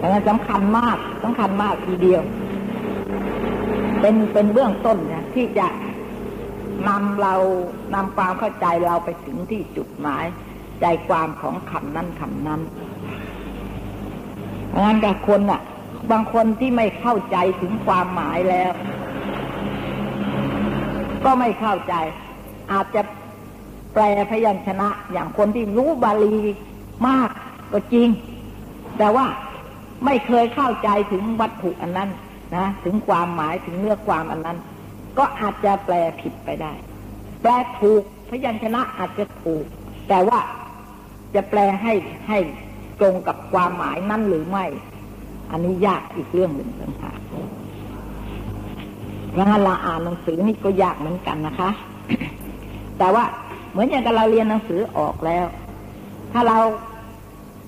[0.01, 2.23] ดังนั้นสำคัญมากสำคัญมากทีเดียว
[4.01, 5.67] เป็นเป็นเบื้องต้นนะที่จะ
[6.89, 7.35] นำเรา
[7.95, 10.25] นำความเข้าใจเราไปถึงที่จุดหมาย
[10.81, 12.61] ใจความของคำนั้นคำนั้น
[14.79, 15.61] งานกับคนอะ
[16.11, 18.73] บางคนที่ไม่เข้าใจถึงความหมายแล้ว
[21.25, 21.95] ก็ไม่เข้าใจ
[22.73, 23.03] อาจจะ
[24.01, 26.37] แปลพยัญชนะ อย่างคนที่รู้บาลี
[27.09, 27.31] มาก
[27.73, 28.09] ก็จริง
[28.99, 29.27] แต่ว่า
[30.05, 32.11] ไม่เคยเข้าใจถึงวัตถุอันนั้น
[32.57, 34.59] นะถึงความหมายถึงเนื้อความอันนั้น
[35.19, 36.73] ก็อาจจะแปลผิดไปได้
[37.43, 39.65] แปลถูกพยัญชนะอาจจะถูก
[40.09, 40.39] แต่ว่า
[41.35, 41.93] จะแปลให้
[42.29, 42.39] ให้
[43.01, 44.65] ตรงกับความหมายนั้นหรือไม่
[45.51, 47.21] อันนี้ยากอีกเรื่องหนึ่งต่างหาก
[49.33, 51.71] เพราะงั้นเราอ่านหนังสือนี่ก็ยากเหมือนกันนะคะ
[52.99, 53.25] แต่ว่า
[53.81, 55.47] มือนอย่างกับเราเรียนหนังสือออกแล้ว
[56.33, 56.59] ถ้าเรา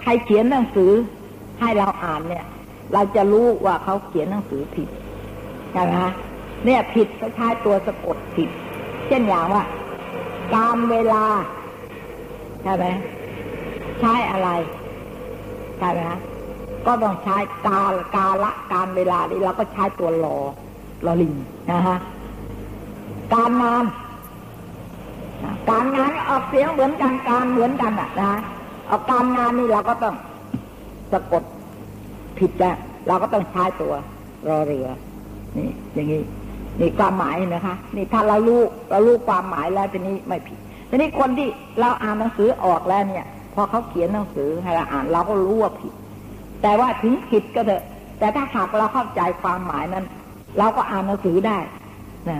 [0.02, 0.92] ใครเขียนหนังสือ
[1.60, 2.46] ให้เราอ่านเนี่ย
[2.92, 4.88] เราจะรู้ว่าเขาเขียนหนังสือผิด
[5.72, 6.12] ใช่ไหมคะ
[6.64, 8.48] เนี่ยผิดก็ใช้ตัวสะกดผิด
[9.06, 9.64] เช่นอย่างว่า
[10.54, 11.24] การเวลา
[12.62, 12.86] ใช่ไหม
[14.00, 14.48] ใช้อะไร
[15.78, 16.02] ใช่ไหม
[16.86, 17.36] ก็ต้องใช้
[17.66, 20.38] กาลกาละการเวลานี่เราก็ใช้ตัวรอ
[21.06, 21.34] รอลิง
[21.70, 21.96] นะฮะ
[23.34, 23.84] การงาน
[25.70, 28.32] การงานออกเสียงเหมือนกันการเหมือนกันอะนะ
[28.86, 30.14] เอาการงานนี่เราก็ต้อง
[31.12, 31.42] สะกด
[32.38, 32.70] ผิดจ้ะ
[33.06, 33.94] เราก็ต้องใช้ตัว
[34.48, 34.88] รอเรือ
[35.56, 36.22] นี่ อย่างนี้
[36.80, 38.60] นี่ความหมายนะคะ นี่ถ้าเรารู้
[38.90, 40.58] เรารู้ความหมายแล้วทีนี้ไม่ผิด
[40.88, 41.48] ทีนี้คนที่
[41.80, 45.92] เราอ่านหนังสือออกแล้วเนี่ย พอเขาเขียนหนังสือให้เราอ่านเราก็รู้ว่าผิด
[46.62, 47.82] แต่ว่าถึงผิดก็เถอะ
[48.18, 50.06] แต่ถ้าหากเราเข้าใจความหมายนั้น
[50.58, 51.58] เราก็อ่านหนังสือได้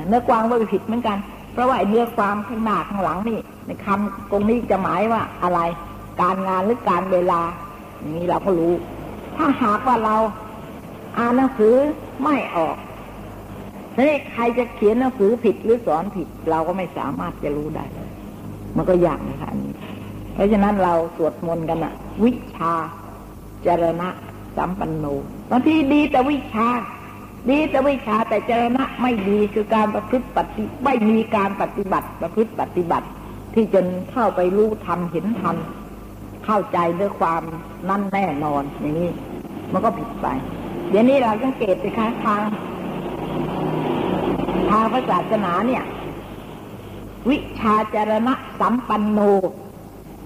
[0.09, 1.19] เนื้อความว่าผิดเหมือนกัน
[1.53, 5.61] เพราะว่าเนื้อความข้างหน้าข้างหลังนี่ ในคำตรงนี้จะหมายว่าอะไร
[6.21, 7.41] การงานหรือการเวลา
[7.99, 8.73] อย่างนี้เราก็รู้
[9.37, 10.17] ถ้าหากว่าเรา
[11.19, 11.75] อ่านหนังสือ
[12.23, 12.77] ไม่ออก
[13.95, 17.85] ทีนี้ใครจะเขียนหนังสือผิดหรือสอนผิด เราก็ไม่สามารถจะรู้ได้
[18.77, 19.75] มันก็ยากนะคะนี้
[20.35, 21.95] เพราะฉะนั้นเราสวดมนต์กันอะ
[22.25, 22.73] วิชา
[23.67, 24.09] จรณะ
[24.57, 25.05] สัมปันโน
[25.51, 26.67] บางทีดีแต่วิชา
[27.49, 33.07] ดีแต่วิชาแต่จรณะไม่ดีคือการประพฤติปฏิไม่มีการปฏิบัติประพฤติปฏิบัติ
[33.55, 37.43] ที่จนเข้าไปรู้ทำเห็นทำเข้าใจด้วยความ
[37.89, 39.11] นั่นแน่นอนอย่างนี้
[39.73, 40.27] มันก็ผิดไป
[40.91, 42.43] เดี๋ยวนี้เราสังเกตสิคะทาง
[44.71, 45.85] ทางพระศาสนาเนี่ย
[47.31, 49.21] วิชาจรณะสัมปันโน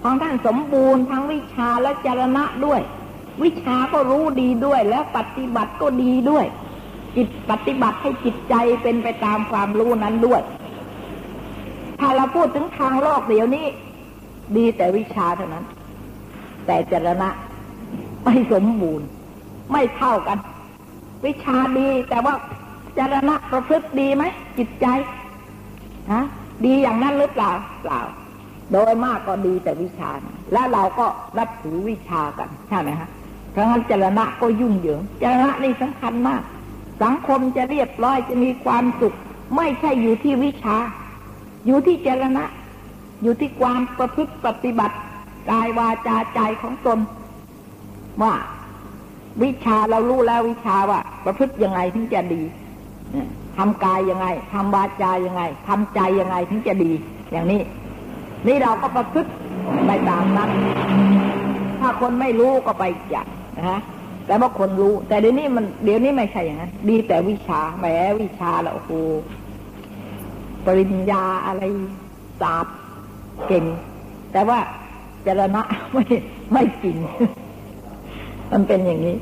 [0.03, 2.81] ของท่านสมบูรณ์ทั้งวิชาและจรณะด้วย
[3.43, 6.47] วิชาก็รู้ดีด้วยและปฏิบัติก็ดีด้วย
[7.17, 10.41] จิตปฏิบัติให้จิตใจเป็นไปตามความรู้นั้นด้วย
[12.01, 13.67] ถ้าเราพูดถึงทางโลกเดี๋ยวนี้
[14.57, 15.65] ดีแต่วิชาเท่านั้น
[16.67, 17.29] แต่จรณะ
[18.25, 19.07] ไม่สมบูรณ์
[19.73, 20.39] ไม่เท่ากัน
[21.27, 22.35] วิชาดีแต่ว่า
[22.99, 24.25] จรณะประพฤติดีไหม
[24.59, 24.87] จิตใจ
[26.13, 26.25] ฮะ
[26.65, 27.51] ดีอย่างนั้นหรือเปล่า
[27.83, 28.01] เปล่า
[28.73, 30.11] โดยมากก็ดีแต่วิชา
[30.53, 31.07] แล้วเราก็
[31.39, 33.09] รับถือวิชากันใช่ไหมฮะ
[33.53, 36.43] เพราะงั้นจรณะก็ยุ่งเหยิงจรณะนี่สำคัญมาก
[37.03, 39.15] สังคมจะเรียบร้อยจะมีความสุข
[39.57, 40.77] ไม่ใช่อยู่ที่วิชา
[41.67, 42.45] อยู่ที่เจรณะ
[43.23, 44.97] อยู่ที่ความประพฤติปฏิบัติ
[45.51, 46.99] กายวาจาใจของตน
[48.23, 48.35] ว่า
[49.43, 52.43] วิชาเรารู้แล้ววิชาว่า ประพฤติยังไงถึงจะดี
[53.57, 56.93] ทำกายยังไงทำวาจายังไงทำใจยังไงถึงจะดี
[57.33, 57.61] อย่างนี้
[58.47, 59.31] นี่เราก็ประพฤติ
[59.87, 60.51] ไปตามนั้น
[61.81, 63.27] ถ้าคนไม่รู้ก็ไปอย่าง
[63.57, 63.81] นะฮะ
[64.27, 67.87] แต่ว่าคนรู้ แต่เดี๋ยวนี้มันเดี๋ยวนี้ไม่ใช่อย่างนั้นดีแต่วิชาแหม
[68.21, 68.91] วิชาแล้วโอ้โห
[70.65, 71.63] ปริญญาอะไร
[72.41, 72.77] ศาสตร์
[73.49, 73.65] เก่ง
[74.33, 74.59] แต่ว่า
[75.27, 75.63] จรณะ
[75.93, 76.05] ไม่
[76.53, 76.97] ไม่จริง
[78.53, 79.17] มันเป็นอย่างนี้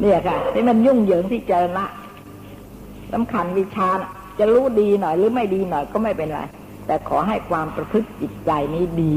[0.00, 1.84] เนี่ยค่ะที่มันยุ่งเหยิงที่จรณะ
[3.12, 3.88] สำคัญวิชา
[4.38, 6.40] จะรู้ดีหน่อย หรือไม่ดีหน่อยก็ไม่เป็นไร
[6.86, 9.12] แต่ขอให้ความประพฤติจิตใจนี้ดี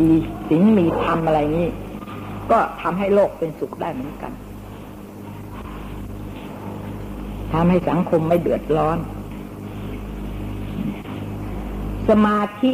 [0.00, 0.10] ดี
[0.48, 1.68] สิ่งมีธรรมอะไรนี้
[2.50, 4.32] ก็ทำให้โลกเป็นสุขได้เหมือนกัน
[7.52, 8.98] ทำให้สังคมไม่เดือดร้อน
[12.08, 12.72] สมาธิ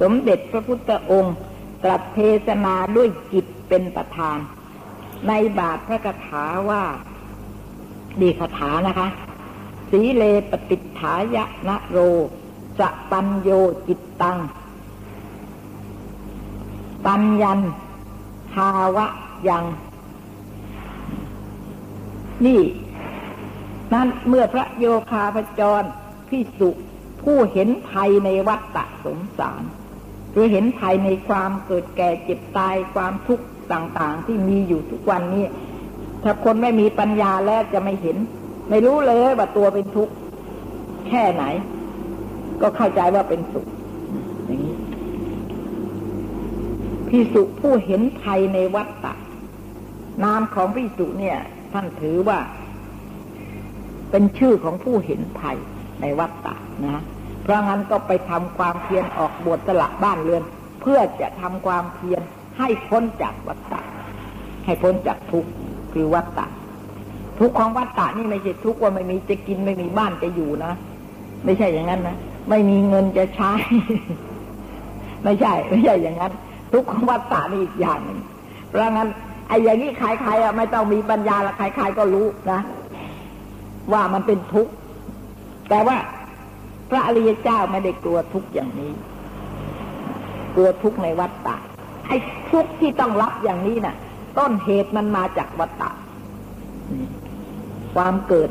[0.00, 1.36] สมเด็จพระพุทธองค์
[1.84, 4.38] ตรัสเทศนาด้วยจิตเป็นประธาน
[5.28, 6.82] ในบาทพระคาถาว่า
[8.20, 9.08] ดีคาถานะคะ
[9.90, 11.98] สีเลปฏิฐายะนะโร
[12.80, 13.50] จะปัญโย
[13.88, 14.38] จิตตัง
[17.06, 19.06] ปัญญันาวะ
[19.48, 19.64] ยัง
[22.46, 22.60] นี่
[23.92, 25.82] นั่นเมื่อพระโยคาพจร
[26.28, 26.70] พิสุ
[27.22, 29.62] ผู้เห็นภัยในวัฏฏะสงสาร
[30.32, 35.44] หรือเห็นภัยในความเกิดแก่เจ็บตายความทุกข์ต่างๆ ที่มีอยู่ทุกวันนี้
[36.22, 38.16] ถ้าคนไม่มีปัญญาแล้วจะไม่เห็น
[38.70, 40.12] ไม่รู้เลยว่าตัวเป็นทุกข์
[41.08, 41.44] แค่ไหน
[42.60, 43.66] ก็เข้าใจว่าเป็นสุข
[44.46, 44.74] อย่างนี้
[47.16, 49.12] พิสุผู้เห็นภัยในวัฏฏะ
[50.24, 51.38] นามของพิสุเนี่ย
[51.72, 52.38] ท่านถือว่า
[54.10, 55.56] เป็นชื่อของผู้เห็นภัย
[56.00, 56.54] ในวัฏฏะ
[56.86, 57.02] นะ
[57.42, 60.42] เพราะงั้นก็ไปทำความเพียรออกบวชสละบ้านเรือน
[60.80, 62.22] เพื่อจะทำความเพียร
[62.58, 63.80] ให้พ้นจากวัฏฏะ
[64.64, 65.50] ให้พ้นจากทุกข์
[65.92, 66.46] คือวัตตะ
[67.38, 70.72] ทุกของวัตตะนี่ไม่ใช่ทุกว่าไม่มีจะกินไม่มีบ้านจะอยู่นะ
[71.44, 72.16] ไม่ใช่อย่างนั้นนะ
[72.48, 73.52] ไม่มีเงินจะใช้
[75.24, 76.32] ไม่ใช่ ไม่ใช่อย่างนั้น
[76.76, 78.20] ทุกของวัตตะนี่อีกอย่างหนึ่ง
[78.68, 79.08] เพราะงั้น
[79.48, 82.60] ไอ้อย่างนี้ใครๆอะไม่ต้องมีปัญญาละใครๆก็รู้นะ
[83.92, 84.72] ว่ามันเป็นทุกข์
[85.68, 85.96] แต่ว่า
[86.90, 88.92] พระอริยเจ้าไม่ได้กลัวทุกข์อย่างนี้
[90.54, 91.56] กลัวทุกข์ในวัฏฏะ
[92.06, 92.16] ไอ้
[92.50, 93.96] ทุกข์ที่ต้องรับอย่างนี้นะ่ะ
[94.38, 95.90] ต้นเหตุมันมาจากวัตตะ
[97.94, 98.50] ความเกิด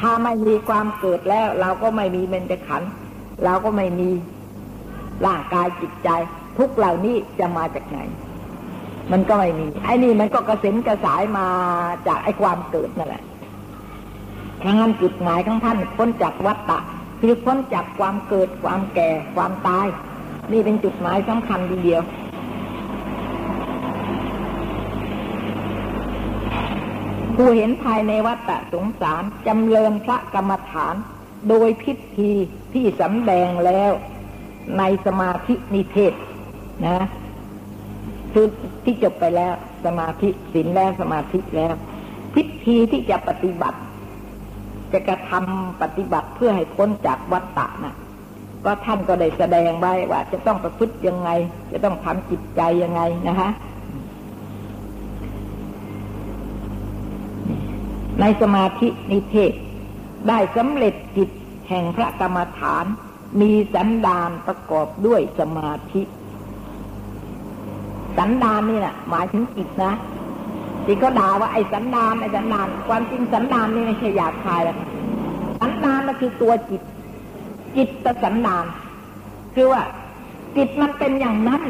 [0.00, 2.82] ถ้าไม่มีความเกิดแล้ว เราก็ไม่มีเมนจขัน
[3.44, 4.10] เราก็ไม่มี
[5.26, 6.08] ร่างกายจิตใจ
[6.58, 7.98] ทุกเหล่านี้จะมาจากไหน
[9.12, 11.46] มันก็ไม่มีไอ้นี่มันก็กระเซ็นกระสายมา
[12.06, 13.22] จากไอ้ความเกิดนั่นแหละ
[14.62, 16.78] ทั้งนั้นจุดหมายของท่านพ้นจากวัตตะ
[17.20, 19.86] คือพ้นจากความเกิดความแก่ความตาย
[20.52, 22.02] นี่เป็นจุดหมายสำคัญทีเดียว
[27.36, 30.94] ผู้เห็นภายในวัฏสงสารจำเริญพระกรรมฐาน
[31.48, 32.32] โดยพิธี
[32.72, 33.92] ที่สำแดงแล้ว
[34.78, 36.12] ในสมาธินิเทศ
[36.86, 36.98] นะ
[38.32, 38.46] คือ
[38.84, 39.52] ที่จบไปแล้ว
[39.84, 41.74] สมาธิศีลแล้วสมาธิแล้ว
[42.34, 43.78] พิธีที่จะปฏิบัติ
[44.92, 47.94] จะกระทำปฏิบัติเพื่อให้พ้นจากวัฏฏะนะ
[48.64, 51.30] ก็ท่านก็ได้แสดงไว้ว่า จะต้องประพฤติยังไง
[51.72, 53.50] จะต้องทำจิตใจยังไงนะคะ
[58.20, 59.52] ในสมาธินิเทศ
[60.28, 61.30] ได้สำเร็จจิต
[61.68, 62.84] แห่งพระกรรมฐาน
[63.40, 66.02] มีสันดานประกอบด้วยสมาธิ
[68.18, 69.92] สันดานนี่แหละหมายถึงจิตนะ
[70.84, 74.76] ที่เขาด่าว่าไอ้สันดานไอ้สันดาน ความจริงสันดานนี่ไม่ใช่หยาบคายแล้ว
[75.60, 76.82] สันดานมันคือตัวจิต
[77.76, 78.64] จิตตสันดาน
[79.54, 79.82] คือว่า
[80.56, 81.62] จิตมันเป็นอย่างนั้น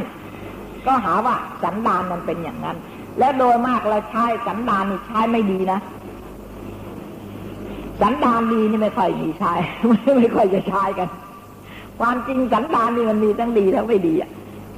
[0.86, 2.76] ก็หาว่าสันดานมันเป็นอย่างนั้น
[3.18, 5.80] และโดยมากเราใช้สันดานนี่ใช้ไม่ดีนะ
[8.00, 9.52] สันดานดีนี่ไม่ค่อยมีใช้
[10.20, 11.08] ไม่ค่อยจะใช้กัน
[12.00, 14.30] ความจริงสันดานนี่มันมีทั้งดีทั้งไม่ดีอะ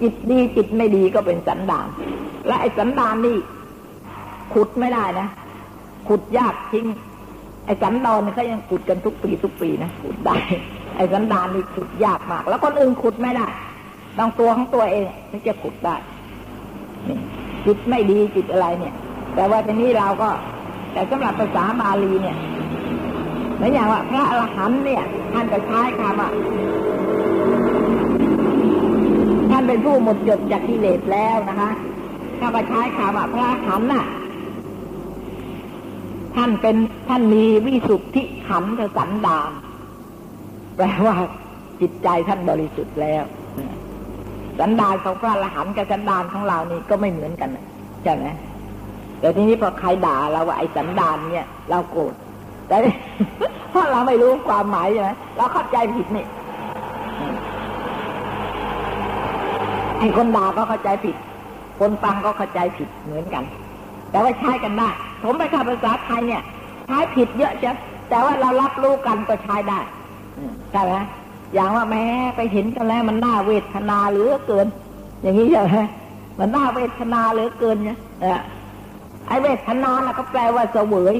[0.02, 1.86] จิตดีจิตไม่ดีก็เป็นสันดาน
[2.46, 3.36] และไอ้สันดานนี่
[4.54, 5.28] ขุดไม่ได้นะ
[6.08, 6.86] ขุดยากจริง
[7.66, 10.36] ไอ้สันดอนเขายังขุดกันทุกปีทุกปีนะขุดได้
[10.96, 13.46] ไอ้สันดานนี่ขุดยากมาก แล้วคนอื่นขุดไม่ได้
[14.18, 15.96] ต้องตัวของตัวเองถึงจะขุดได้
[17.08, 17.18] นี่
[17.66, 18.94] จิตไม่ดีจิตอะไรเนี่ย
[19.34, 20.30] แต่ว่าทีนี้เราก็
[20.92, 22.36] แต่สำหรับภาษาบาลีเนี่ย
[23.56, 26.30] เหมือนอย่างว่าพระอรหันต์เนี่ยท่านจะใช้คำว่า
[29.66, 31.70] เป็นผู้หมดจดจากกิเลสแล้วนะคะ
[32.38, 34.04] ถ้าไปใช้คำว่าพระอรหันน่ะ
[36.36, 36.76] ท่านเป็น
[37.08, 38.64] ท่านมีวิสุทธิขัน
[38.96, 39.50] สันดาน
[40.76, 41.14] แปลว่า
[41.80, 43.24] จิตใจท่านบริสุทธิ์แล้ว
[44.60, 47.50] สันดานของพระอรหันต์กับสันดานของเรานี่ก็ไม่เหมือนกัน
[48.02, 48.26] ใช่ไหม
[49.20, 52.14] แต่ทีนี้พอใครด่าเราว่าไอ้สันดานเนี่ยเราโกรธ
[52.68, 52.76] แต่
[53.70, 56.26] เพราะเราไม่รู้ความหมายใช่ไหมเราเข้าใจผิดนี่
[60.04, 61.16] ไอ้คนด่าก็เข้าใจผิด
[61.80, 63.44] คนฟังก็เข้าใจผิดเหมือนกัน
[64.10, 64.88] แต่ว่าใช้กันได้
[65.22, 66.42] ผมไปคำภาษาไทยเนี่ย
[66.86, 67.76] ใช้ผิดเยอะจ้ะ
[68.08, 69.78] แต่ว่าเรารับรู้กันก็ใช้ได้
[70.72, 70.94] ใช่ไหม
[71.54, 72.04] อย่างว่าแม้
[72.36, 74.66] ไปเห็นกันแล้วมันน่าเวทนาเหลือเกิน
[75.22, 75.78] อย่างนี้ใช่ไหม
[76.38, 77.98] มันน่าเวทนาเหลือเกินเนี่ย
[79.28, 81.14] ไอ้เวทนาน่ะก็แปลว่าเสวย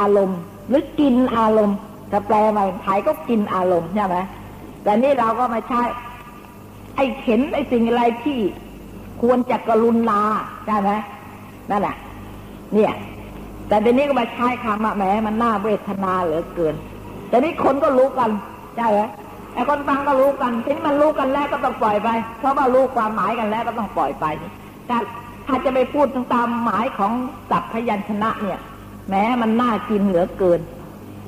[0.00, 1.78] อารมณ์ หรือกินอารมณ์
[2.10, 4.16] ถ้าแปลมาไทยก็กินอารมณ์ใช่ไหม
[4.82, 5.82] แต่นี่เราก็มาใช้
[6.96, 8.38] ไอ้เห็นไอ้สิ่งอะไรที่
[9.22, 10.20] ควรจะกรุณา
[10.66, 10.90] ใช่ไหม
[11.70, 11.96] นั่นแหละ
[12.74, 12.92] เนี่ย
[13.68, 16.74] แต่เดี๋ยวนี้ก็มาใช้คำว่าแหมมันน่าเวทนาเหลือเกิน
[17.28, 18.30] แต่นี้คนก็รู้กัน
[18.76, 19.00] ใช่ไหม
[19.54, 24.24] ไอ้คนฟังก็รู้กันทีนี้มันรู้กันแล้วก็ต้องปล่อยไป เพราะว่ารู้ความหมายกันแล้วก็ต้องปล่อยไป
[24.86, 24.96] แต่
[25.46, 27.12] ถ้าจะไปพูดตามหมายของ
[27.50, 28.60] สัพพยัญชนะเนี่ย
[29.08, 30.60] แม้มันน่ากินเหลือเกิน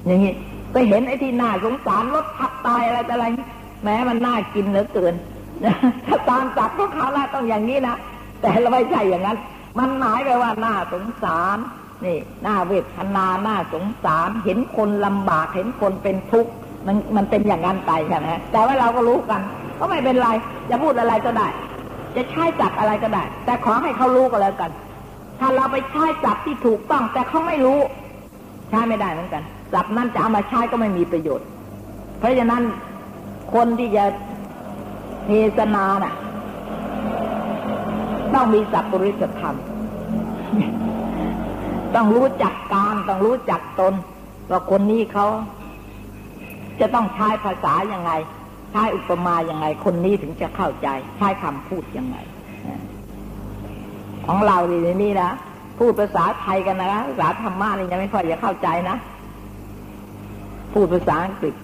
[0.06, 0.34] อย่างนี้
[0.72, 3.26] ไปเห็นไอ้ที่น่าสงสารรถทับตายอะไรอะไร
[3.84, 5.14] แม้มันน่ากินเหลือเกิน
[6.06, 7.96] ถ้าตามจับพวกเขาแล้วต้องอย่างนี้นะ
[8.40, 9.38] แต่เราไม่ใช่อย่างนั้น
[9.78, 11.58] มันหมายไปว่าหน่าสงสาร
[12.04, 16.50] นี่หน่าเวทนาหน่าสงสารเห็นคนลำบากเห็นคนเป็นทุกข์
[16.86, 19.40] มันมันเป็นอย่างนั้นไปใช่ไหมแต่ว่าเราก็รู้กัน
[19.78, 20.28] ก็ไม่เป็นไร
[20.70, 21.48] จะพูดอะไรก็ได้
[22.16, 24.70] จะใช้จับอะไรก็ได้ แต่ขอให้เขารู้ก็แล้วกัน
[25.40, 27.78] ถ้าเราไปใช้จับที่ถูกต้อง แต่เขาไม่รู้
[28.70, 29.42] ใช้ไม่ได้เหมือนกัน
[29.74, 31.46] จับนั้นจะเอามาใช้ก็ไม่มีประโยชน์
[32.18, 32.62] เพราะฉะนั้น
[33.54, 34.04] คนที่จะ
[35.28, 36.14] เทศนาน่ะ
[38.34, 39.56] ต้องมีสัพปริสธรรม
[41.94, 43.94] ต้องรู้จักการต้องรู้จักตน
[44.50, 45.26] ว่าคนนี้เขา
[46.80, 48.12] จะต้องใช้ภาษาอย่างไง
[48.72, 52.16] ใช้อุปมาอย่างไง คนนี้ถึงจะเข้าใจ ใช้คำพูดยังไง
[54.26, 55.30] ของเราดีนี่นะ
[55.78, 58.96] พูดภาษาไทยกันนะภาษาธรรมะนี่ยังไม่ค่อยจะเข้าใจนะ
[60.72, 61.54] พูดภาษาอังกฤษ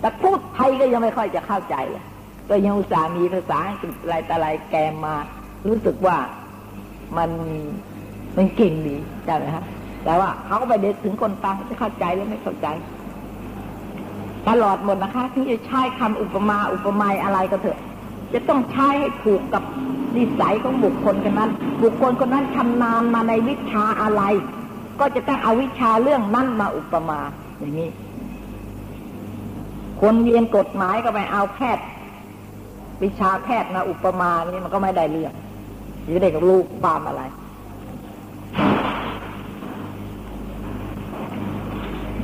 [0.00, 2.04] แต่พูดไทยก็ยังไม่ค่อยจะเข้าใจเลย
[2.50, 5.14] ก็ยังอุตส่าห์มีภาษาอังกฤษอะไรแต่อะไรแกมมา
[5.68, 6.16] รู้สึกว่า
[7.16, 7.30] มัน
[8.36, 9.64] มันเก่งดีใช่ไหมฮะ
[10.04, 12.66] แต่ว่าเขาก็ไปเด็ดถึงคนฟังจะเข้าใจหรือไม่เข้าใจ
[14.48, 17.78] ตลอดหมดนะคะที่จะใช้คำอุปมาอุปไมยอะไรก็เถอะ
[18.32, 19.62] จะต้องใช้ให้ถูกกับ
[20.16, 21.50] นิสัยของบุคคลคนนั้น
[21.82, 24.22] บุคคลคนนั้นชำนาญมาในวิชาอะไร
[25.00, 27.18] ก็จะต้องเอาวิชาเรื่องนั้นมาอุปมา
[27.58, 27.88] อย่างนี้
[30.00, 31.84] คนเรียนกฎหมายก็ไปเอาแพทย์
[33.02, 35.32] วิชาแพทย์มาอุปมานี่มันก็ไม่ได้เรื่อง
[36.04, 37.22] หรือเด็กรู้ความอะไร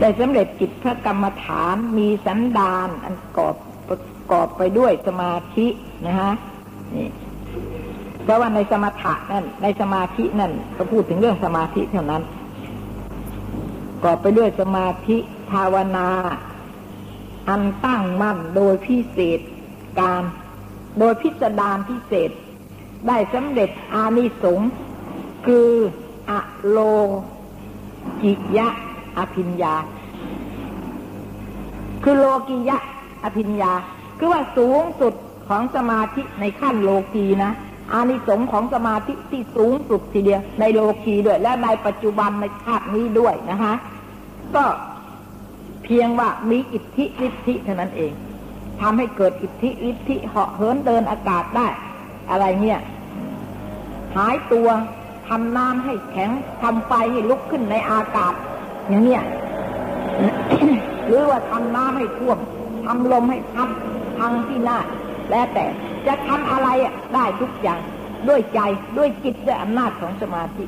[0.01, 3.55] ได้สำเร็จกิจพระกรรมฐานมีสันดานอันกอบ
[3.89, 3.99] ประ
[4.33, 5.67] กอบไปด้วยสมาธิ
[6.07, 6.33] นะฮะ
[6.95, 7.09] นี่
[8.23, 12.23] เพราะว่าในสมถะนั่น ในสมาธินั่นก็พูดถึงเรื่องสมาธิเท่านั้น
[14.05, 15.17] กอบไปด้วยสมาธิ
[15.51, 16.09] ภาวนา
[17.49, 19.41] อันตั้งมั่นโดยพิเศษ
[20.01, 20.23] การ
[20.99, 22.31] โดยพิสดารพิเศษ
[23.07, 24.71] ได้สำเร็จอานิสงส์
[25.47, 25.69] คือ
[26.31, 26.79] อะโล
[28.23, 28.69] กิยะ
[29.19, 29.75] อภิญญา
[32.03, 32.79] คือโลกิยะ
[33.25, 33.73] อภิญญา
[34.19, 35.15] คือว่าสูงสุด
[35.49, 37.53] ของสมาธิในขั้นโลกีนะ
[37.93, 43.75] อานิสงส์ของสมาธิที่สูงสุดทีเดียวในโลกีด้วย และในปัจจุบันในชาตินี้ด้วยนะคะ
[44.57, 44.65] ก็
[45.85, 48.13] เพียงว่ามีอิทธิฤทธิเท่านั้นเอง
[48.81, 51.67] ทำให้เกิดอิทธิฤทธิเหาะเหินเดินอากาศได้
[52.31, 52.79] อะไรเนี่ย
[54.17, 54.69] หายตัว
[55.29, 56.31] ทำน้ำให้แข็ง
[56.63, 58.35] ทำไฟให้ลุกขึ้นในอากาศ
[58.89, 59.23] อย่างเนี้ย
[61.07, 62.39] หรือว่าทำน้ำให้ท่วม
[62.87, 63.71] ทำลมให้พัด
[64.19, 64.79] พังที่หน้า
[65.31, 65.65] แล้วแต่
[66.07, 67.81] จะทำอะไรอะได้ทุกอย่าง
[68.29, 68.61] ด้วยใจ
[68.97, 70.65] ด้วยจิตด้วยอำนาจของสมาธิ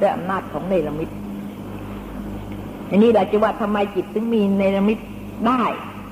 [0.00, 1.10] ด้วยอำนาจของเนรมิต
[2.88, 4.98] อันนี้เราจะว่าทำไมจิตถึงมีเนรมิต
[5.46, 5.62] ได้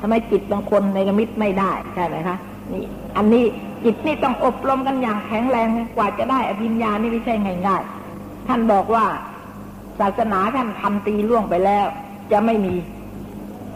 [0.01, 2.36] ทำไมจิตบางคนเนรมิตไม่ได้ใช่ไหมคะ
[2.72, 2.84] นี่
[3.16, 3.44] อันนี้
[3.84, 7.34] จิตนี่ต้องอบรมกันอย่างแข็งแรงกว่าจะได้อภิญญานี่ไม่ใช่
[7.66, 9.05] ง่ายๆท่านบอกว่า
[10.01, 11.86] ศาสนาท่านทำตีล่วงไปแล้ว
[12.32, 12.74] จะไม่มี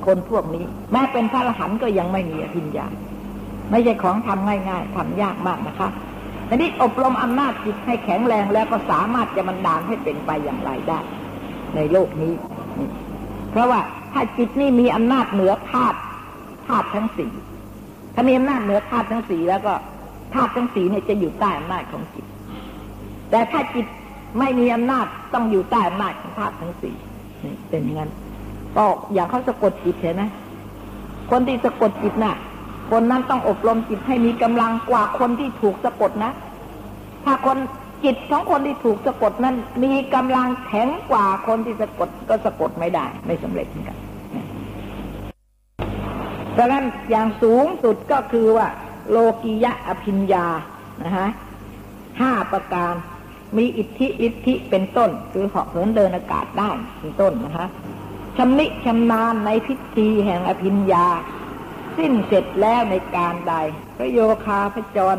[0.06, 2.86] คนพวกนี้ แม้เป็นพระอรหันต์ก็ยังไม่มีอภิญญา
[3.70, 5.88] ไม่ใช่ของทำง่ายๆทำยากมากนะคะ
[6.48, 11.00] ทีนี้อบรมอำนาจจิตให้แข็งแรงแล้วก็สามารถจะบันดาลให้เป็นไปอย่างไรได้
[11.74, 12.32] ในโลกนี้
[13.50, 13.80] เพราะว่า
[14.12, 15.98] ถ้าจิตนี่มีอำนาจเหนือธาตุ
[16.66, 17.32] ธาตุทั้งสี่
[18.14, 19.72] ถ้ามีอำนาจเหนือธาตุทั้งสี่แล้วก็
[20.34, 22.24] ธาตุทั้งสี่เนี่ยจะอยู่ใต้อำนาจของจิต
[23.30, 23.86] แต่ถ้าจิต
[24.38, 26.94] ไม่มีอำนาจต้องอยู่ใต้อำนาจของธาตุทั้งสี่
[27.68, 28.10] เป็นอย่างนั้น
[28.76, 30.24] ก็อย่างเขาสะกดจิตเห็นไหม
[31.30, 32.36] คนที่สะกดจิตน่ะ
[32.90, 36.32] คนนั้นต้องอบรมจิตให้มีกำลังกว่าคนที่ถูกสะกดนะ
[37.24, 37.56] ถ้าคน
[38.04, 43.96] จิตของคนที่ถูกสะกดนั้น มีกำลังแข็งกว่าคนที่สะกดก็สะกดไม่ได้ ไม่สำเร็จเหมือนกัน
[46.56, 48.68] ดังนั้นอย่างสูงสุดก็คือว่า
[49.10, 50.46] โลกิยะอภิญญา
[51.04, 51.28] นะฮะ
[52.20, 52.94] ห้าประการ
[53.56, 57.66] มีอิทธิอิทธิเป็นต้น คือเหาะเหินเดินอากาศได้เป็นต้นนะคะ
[58.36, 61.06] ชำนิชำนาญในพิธีแห่งอภิญญา
[61.96, 63.54] สิ้นเสร็จแล้วในการใด
[63.96, 65.16] พระโยคาพระจร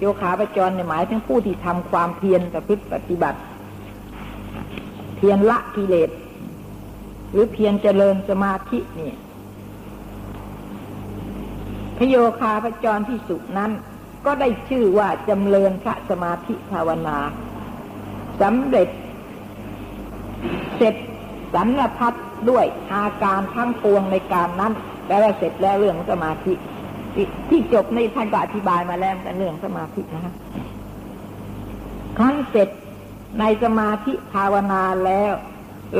[0.00, 3.38] โยคาพระจรในหมายถึงผู้ที่ทำความเพียรกับพฤติปฏิบัติ
[5.16, 6.10] เพียรละกิเลส
[7.30, 9.12] หรือเพียรเจริญสมาธินี่
[12.00, 13.70] พโยคาพระจรที่สุนั้น
[14.26, 17.18] ก็ได้ชื่อว่าจำเริญพระสมาธิภาวนา
[18.40, 18.88] สำเร็จ
[20.76, 20.94] เสร็จ
[21.54, 22.14] สันนพัด
[22.50, 24.72] ด้วยอาการทั้งปวงในการนั้น
[25.06, 26.52] แปล้วเสร็จแล้วเรื่องสมาธิ
[27.48, 30.34] ที่จบในท่านก็อธิบายมาแล้วกันเรื่องสมาธินะคะ
[32.18, 32.68] ครั้นเสร็จ
[33.40, 35.32] ในสมาธิภาวนาแล้ว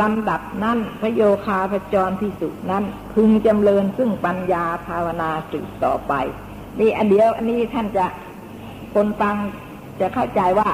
[0.00, 2.84] ลำดับนั้นพระโยคาพจรพิสุนั้น
[3.14, 6.12] พึงจำเริญซึ่งปัญญาภาวนาสืบต่อไป
[6.80, 8.06] นี่อันเดียวอันนี้ท่านจะ
[8.94, 9.36] คนฟัง
[10.00, 10.70] จะเข้าใจว่า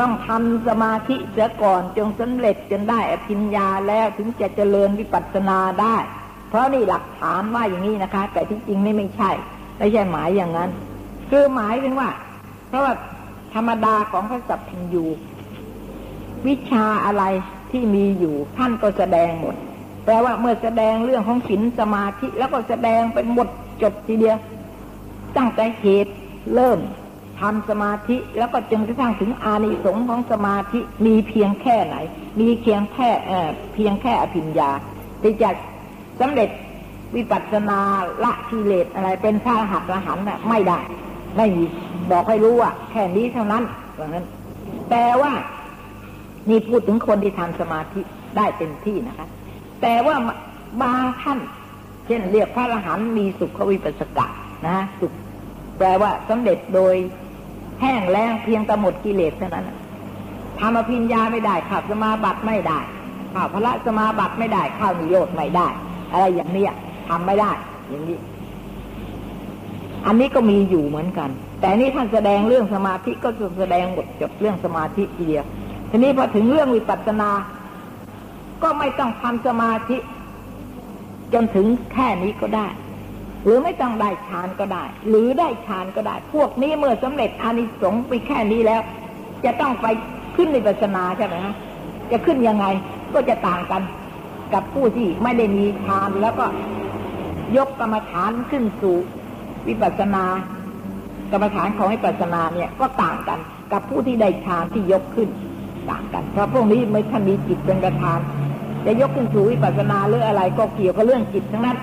[0.00, 5.96] ต้องทำสมาธิเสียก่อนจงสำเร็จจนได้อภิญญาแล้วถึงจะเจริญวิปัสสนาได้
[6.48, 9.30] เพราะนี่หลักฐานว่าอย่างนี้นะคะ แต่ที่จริงนี่ไม่ใช่
[9.78, 10.70] ไม่ใช่หมายอย่างนั้น
[11.30, 12.10] คือหมายถึงว่า
[12.68, 12.94] เพราะว่า
[13.54, 15.04] ธรรมดาของพระสัพพัญญู
[16.46, 17.24] วิชาอะไร
[17.70, 19.54] ที่มีอยู่ท่านก็แสดงหมด
[20.04, 23.48] แปลว่าเมื่อแสดงเรื่องของศีลสมาธิ แล้วก็แสดงเป็นหมด
[23.82, 24.38] จดทีเดียว
[25.36, 26.12] ตั้งแต่เหตุ
[26.54, 26.78] เริ่ม
[27.40, 31.96] ทำสมาธิแล้วก็จนกระทั่งถึงอานิสงส์ของสมาธิมีเพียงแค่ไหน
[32.40, 33.10] มีเพียงแค่
[33.74, 34.70] เพียงแค่อภิญญา
[35.22, 35.50] ที่จะ
[36.20, 36.50] สำเร็จ
[37.16, 37.80] วิปัสสนา
[38.24, 40.80] ละกิเลสอะไรเป็นพระหัตถ์หันน่ะไม่ได้
[41.36, 41.64] ไม่มี
[42.10, 43.62] บอกให้รู้ว่าแค่นี้เท่านั้น
[43.96, 44.26] อย่างนั้น
[44.90, 45.32] แต่ว่า
[46.48, 48.00] นี่พูดถึงคนที่ทำสมาธิ
[48.36, 49.26] ได้เต็มที่นะคะ
[49.82, 50.16] แต่ว่า
[50.82, 51.38] บางท่าน
[52.06, 54.26] เช่นเรียกพระอรหันต์มีสุขวิปัสสกะ
[54.66, 55.12] นะสุข
[55.78, 56.94] แปลว่าสำเร็จโดย
[57.80, 59.70] แห้งแล้งเพียงแต่หมดกิเลสเท่านั้น
[60.60, 62.80] ทำอภิญญาไม่ได้ขับสมาบัติไม่ได้
[63.34, 65.68] ข้าวพระสมาบัติไม่ได้ข้าวนิโยตไม่ได้
[66.12, 66.66] อะไรอย่างนี้
[67.08, 67.50] ทำไม่ได้
[67.90, 68.18] อย่างนี้
[70.06, 71.30] อันนี้ก็มีอยู่เหมือนกัน
[71.60, 75.44] แต่นี่ท่านแสดงเรื่องสมาธิก็จะแสดงหมดจบเรื่องสมาธิทีเดียว
[75.90, 77.30] ทีนี้พอถึงเรื่องวิปัสสนา
[78.62, 79.98] ก็ไม่ต้องทำสมาธิ
[81.32, 82.66] จนถึงแค่นี้ก็ได้
[83.44, 88.82] หรือไม่ต้องได้ฌานก็ได้ หรือได้ฌานก็ได้ พวกนี้เมื่อสำเร็จอานิสงส์ไปแค่นี้แล้ว
[89.44, 89.86] จะต้องไป
[90.36, 91.54] ขึ้นวิปัสสนาใช่ไหมฮะ
[92.12, 92.66] จะขึ้นยังไง
[93.14, 93.82] ก็จะต่างกัน
[94.54, 96.46] กับผู้ที่ไม่ได้มีฌานแล้วก็
[97.56, 98.96] ยกกรรมฐานขึ้นสู่
[99.68, 100.24] วิปัสสนา
[101.32, 103.38] กรรมฐานของวิปัสสนาเนี่ยก็ต่างกัน
[103.72, 105.28] กับผู้ที่ได้ฌานที่ยกขึ้น
[105.90, 108.18] ต่างกัน เพราะพวกนี้ไม่ท่านมีจิตเป็นประธาน
[108.84, 111.78] จะยกขึ้นสู่วิปัสสนาหรืออะไรก็เกี่ยวกับเรื่องจิตทั้งนั้น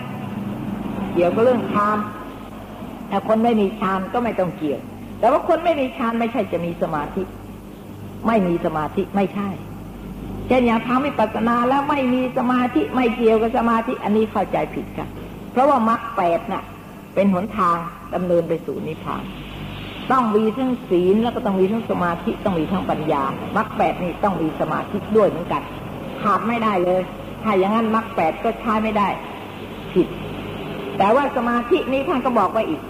[1.14, 1.98] เกี่ยวกับเรื่องฌาน
[3.08, 4.80] แต่คนไม่มีฌานก็ไม่ต้องเกี่ยว
[5.20, 7.24] แต่ว่าคนไม่มีฌานไม่ใช่จะมีสมาธิ
[8.28, 9.50] ไม่มีสมาธิไม่ใช่
[10.48, 15.08] เช่นอย่างทำวิปัสสนาแล้วไม่มีสมาธิไม่เกี่ยวกับสมาธิ อันนี้เข้าใจผิดค่ะ
[15.52, 16.64] เพราะว่ามรรคแปดน่ะ
[17.16, 17.78] เป็นหนทาง
[18.14, 19.24] ดำเนินไปสู่นิพพาน
[20.12, 23.24] ต้องมีทั้งศีลแล้วก็ต้องมีทั้งสมาธิต้องมีทั้งปัญญา
[23.56, 25.62] มรรคแปดนี่ต้องมีสมาธิด้วยเหมือนกัน
[26.22, 27.02] ขาดไม่ได้เลย
[27.44, 29.08] ถ้าอย่างนั้นมรรคแปดก็ใช้ไม่ได้
[29.94, 30.08] ผิด
[30.98, 32.82] แต่ว่าสมาธินี้ท่านก็บอกไว้อีก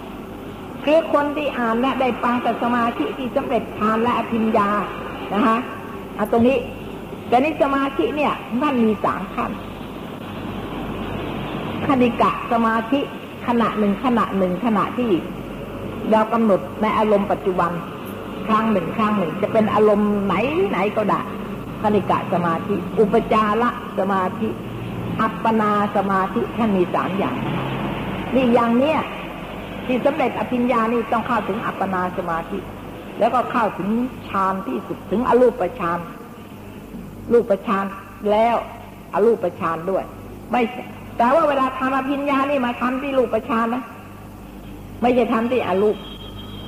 [0.84, 4.68] คือคนที่อ่านและได้ฟังแต่สมาธิที่สำเร็จทานและอภิญญา
[5.34, 5.56] นะคะ
[6.16, 6.58] เอาตรงนี้
[7.28, 9.50] แต่นี่สมาธิเนี่ยท่านมีสามขั้น
[11.86, 13.00] คณิกะสมาธิ
[13.46, 15.10] ขณะหนึ่งขณะหนึ่งขณะที่
[16.10, 17.70] เรากำหนดในอารมณ์ปัจจุบัน
[18.46, 20.34] ครั้งหนึ่งครั้งหนึ่ง จะเป็นอารมณ์ไหน
[20.70, 21.20] ไหนก็ได้
[21.82, 24.48] คณิกะสมาธิ อุปจาระสมาธิ
[25.20, 27.36] อัปปนาสมาธิท่านมีสามอย่าง
[28.34, 29.00] นี่อย่างเนี้ย
[29.86, 32.58] ที่สำเร็จอภิญญานี่ต้องเข้าถึงอัปปนาสมาธิ
[33.18, 33.88] แล้วก็เข้าถึง
[34.28, 35.98] ฌานที่สุดถึงอรูปฌาน
[37.32, 37.84] รูปฌาน
[38.30, 38.56] แล้ว
[39.14, 40.04] อรูปฌานด้วย
[40.50, 40.62] ไม่
[41.18, 43.82] แต่ว่าเวลาทำอภิญญานี่มาทำที่รูปฌานนะ
[45.04, 45.96] ไม่ใช่ทำที่อรูป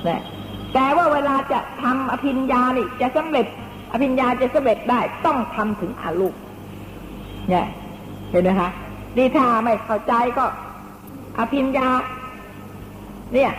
[0.07, 0.21] นะ
[0.73, 3.45] แต่ว่าเวลาจะทำอภิญญานี่จะสำเร็จ
[3.91, 6.35] อภิญญาจะสำเร็จได้ต้องทำถึงอรูป
[7.49, 7.65] เนี่ย
[8.31, 8.69] เห็นไหมคะ
[9.17, 10.45] นี่ถ้าไม่เข้าใจก็
[11.39, 11.87] อภิญญา
[13.33, 13.51] เนี่ย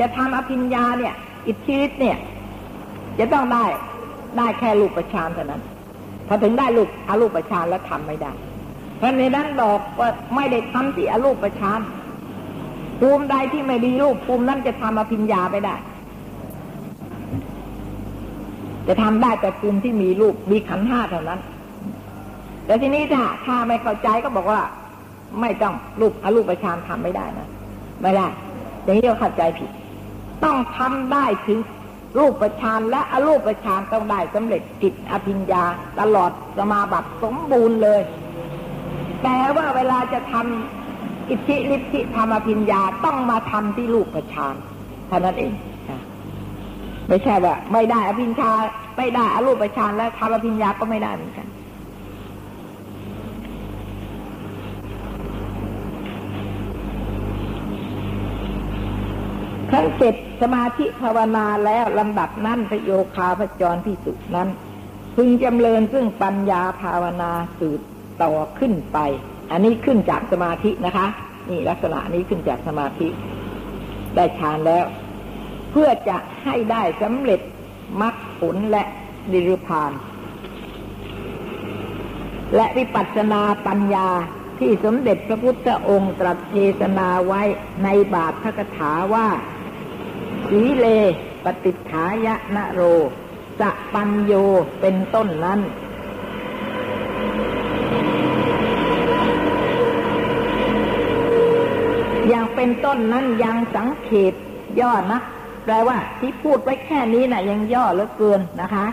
[0.00, 1.14] จะทำอภิญญาเนี่ย
[1.46, 2.16] อิทธิฤทธิ์เนี่ย
[3.18, 3.64] จะต้องได้
[4.36, 5.62] ได้แค่รูปฌานเท่านั้น
[6.26, 8.32] พอถึงได้รูปอรูปฌานแล้วทำไม่ได้
[8.96, 11.80] เพราะในนั้นบอกว่าไม่ได้ทำที่อรูปฌาน
[13.00, 15.74] ภูมิใดที่ไม่ดีรูปภูมินั้นจะทำอภิญญาไปได้
[18.88, 21.40] จะทำได้แต่ภูมิที่มีรูปมีขันห้าเท่านั้น
[22.66, 24.60] แต่ทีนี้ถ้าถ้าไม่เข้าใจก็บอกว่า
[25.40, 27.48] ไม่ต้องรูปอรูปฌานทำไม่ได้นะ
[28.02, 28.26] ไม่ได้
[28.82, 29.70] อย่างนี้เราเข้าใจผิด
[30.44, 31.58] ต้องทำได้ถึง
[32.18, 35.64] รูปฌานและอรูปฌานต้องได้สำเร็จจิตอภิญญา
[36.00, 38.00] ตลอดสมาบัติสมบูรณ์เลย
[39.22, 40.79] แต่ว่าเวลาจะทำ
[41.30, 44.54] อิทธิฤทธิธรรมอภิญญาต้องมาทำที่รูปฌาน
[45.08, 45.52] เท่านั้นเอง
[47.08, 48.50] ไม่ใช่ว่าไม่ได้อภิญญา
[48.96, 51.48] ไม่ได้อรูปฌานแล้วทำอภิญญาก็ไม่ได้เหมือนกัน
[59.72, 64.48] ทั้งเจ็ดสมาธิภาวนาแล้วลำดับนั้นพระโยคาพจรพิสุนั้น
[65.16, 67.80] พึงจำเริญซึ่งปัญญาภาวนาสืบ
[68.22, 68.98] ต่อขึ้นไป
[69.50, 71.06] อันนี้ขึ้นจากสมาธินะคะ
[71.48, 73.08] นี่ลักษณะนี้ขึ้นจากสมาธิ
[74.14, 74.84] ได้ฌานแล้ว
[75.70, 77.40] เพื่อจะให้ได้สำเร็จ
[78.00, 78.82] มรรคผลและ
[79.32, 79.92] นิรพาน
[82.54, 84.08] และวิปัสสนาปัญญา
[84.58, 87.42] ที่สมเด็จพระพุทธองค์ตรัสเทศนาไว้
[87.84, 89.28] ในบาทพระคถาว่า
[90.48, 90.86] สีเล
[91.44, 92.80] ปฏิฐายะนะโร
[93.60, 94.32] สะปัญโย
[94.80, 95.60] เป็นต้นนั้น
[102.62, 104.32] เป็นต้นนั้นยังสังเขต
[104.80, 105.20] ย่อนะ
[105.64, 108.86] แปลว่าที่พูดไว้แค่นี้นะ่ะ ยังย่อเหลือเกินนะคะ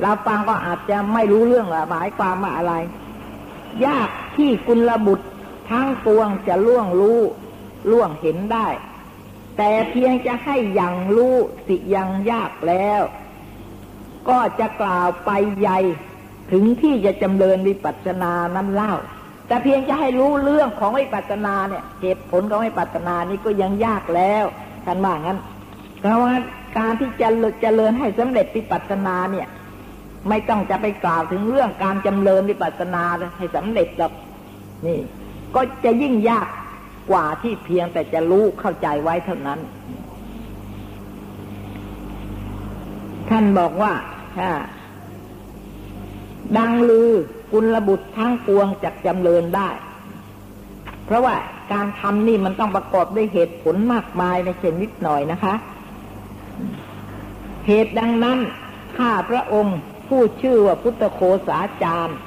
[0.00, 2.74] เราฟังก็อาจจะไม่รู้เรื่องหมายความว่าอะไร
[3.86, 5.26] ยากที่กุลบุตร
[5.70, 7.20] ทั้งปวงจะล่วงรู้
[7.90, 8.68] ล่วงเห็นได้
[9.56, 13.02] แต่เพียงจะให้ยังรู้สิยังยากแล้ว
[14.28, 15.78] ก็จะกล่าวไปใหญ่
[16.50, 18.94] ถึงที่จะจำเริญวิปัสสนานั้นเล่า
[19.46, 24.44] แต่เพียงจะให้รู้เรื่องของวิปัสสนาเนี่ย เหตุผลของวิปัสสนานี่ก็ยังยากแล้ว
[24.84, 25.38] ท่านว่างั้น
[26.00, 26.34] เพราะว่า
[26.78, 27.28] การที่จะ
[27.60, 29.48] เจริญให้สำเร็จวิปัสสนาเนี่ย
[30.28, 33.02] ไม่ต้องจะไปกล่าวถึงเรื่องการจำเริญวิปัสสนา
[33.38, 34.12] ให้สำเร็จหรอก
[34.86, 34.98] นี่
[35.54, 36.48] ก็จะยิ่งยาก
[37.10, 39.60] กว่าที่เพียงแต่จะรู้เข้าใจไว้เท่านั้น
[43.30, 43.92] ท่านบอกว่า
[46.56, 47.10] ดังลือ
[47.58, 49.68] กุลบุตรทั้งปวงจักจำเริญได้
[51.06, 51.34] เพราะว่า
[51.72, 55.54] การทำนี่มันต้องประกอบด้วยเหตุผลมากมายในเช่นนิดหน่อยนะคะ
[57.66, 58.38] เหตุดังนั้น
[58.96, 59.78] ข้าพระองค์
[60.08, 62.18] ผู้ชื่อว่าพุทธโคสาจารย์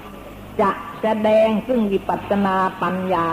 [0.61, 0.71] จะ
[1.01, 3.27] แสดงซึ่งวิปัสนาปัญญา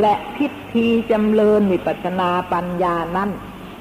[0.00, 3.30] และพิธีจำเริญวิปัสนาปัญญานั้น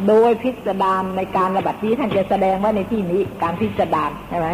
[0.08, 4.50] โดยพิสดารในการระบัดนี้ท่านจะแสดงว่าในที่นี้การพิสดารใช่ไหม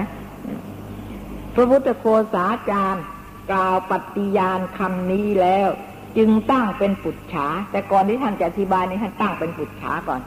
[1.57, 3.05] พระพุทธโคสาจารย์
[3.51, 5.69] กล่าวปฏิญาณคำนี้แล้ว
[6.17, 10.21] จึงตั้งเป็นปุจฉา แต่ก่อนที่ท่านจะอธิบายนี้ท่านตั้งเป็นปุจฉาก่อน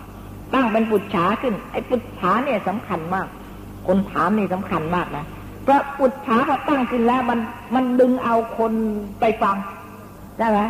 [0.55, 3.27] ตั้งเป็นปุจฉาขึ้น ไอ้ปุจฉาเนี่ยสำคัญมาก
[3.87, 5.25] คนถามนี่สำคัญมากนะ
[5.65, 7.39] เพพระปุจฉาพอตั้งขึ้นแล้วมัน
[7.75, 8.73] มันดึงเอาคน
[9.21, 9.57] ไปฟัง
[10.39, 10.61] ได้ไหม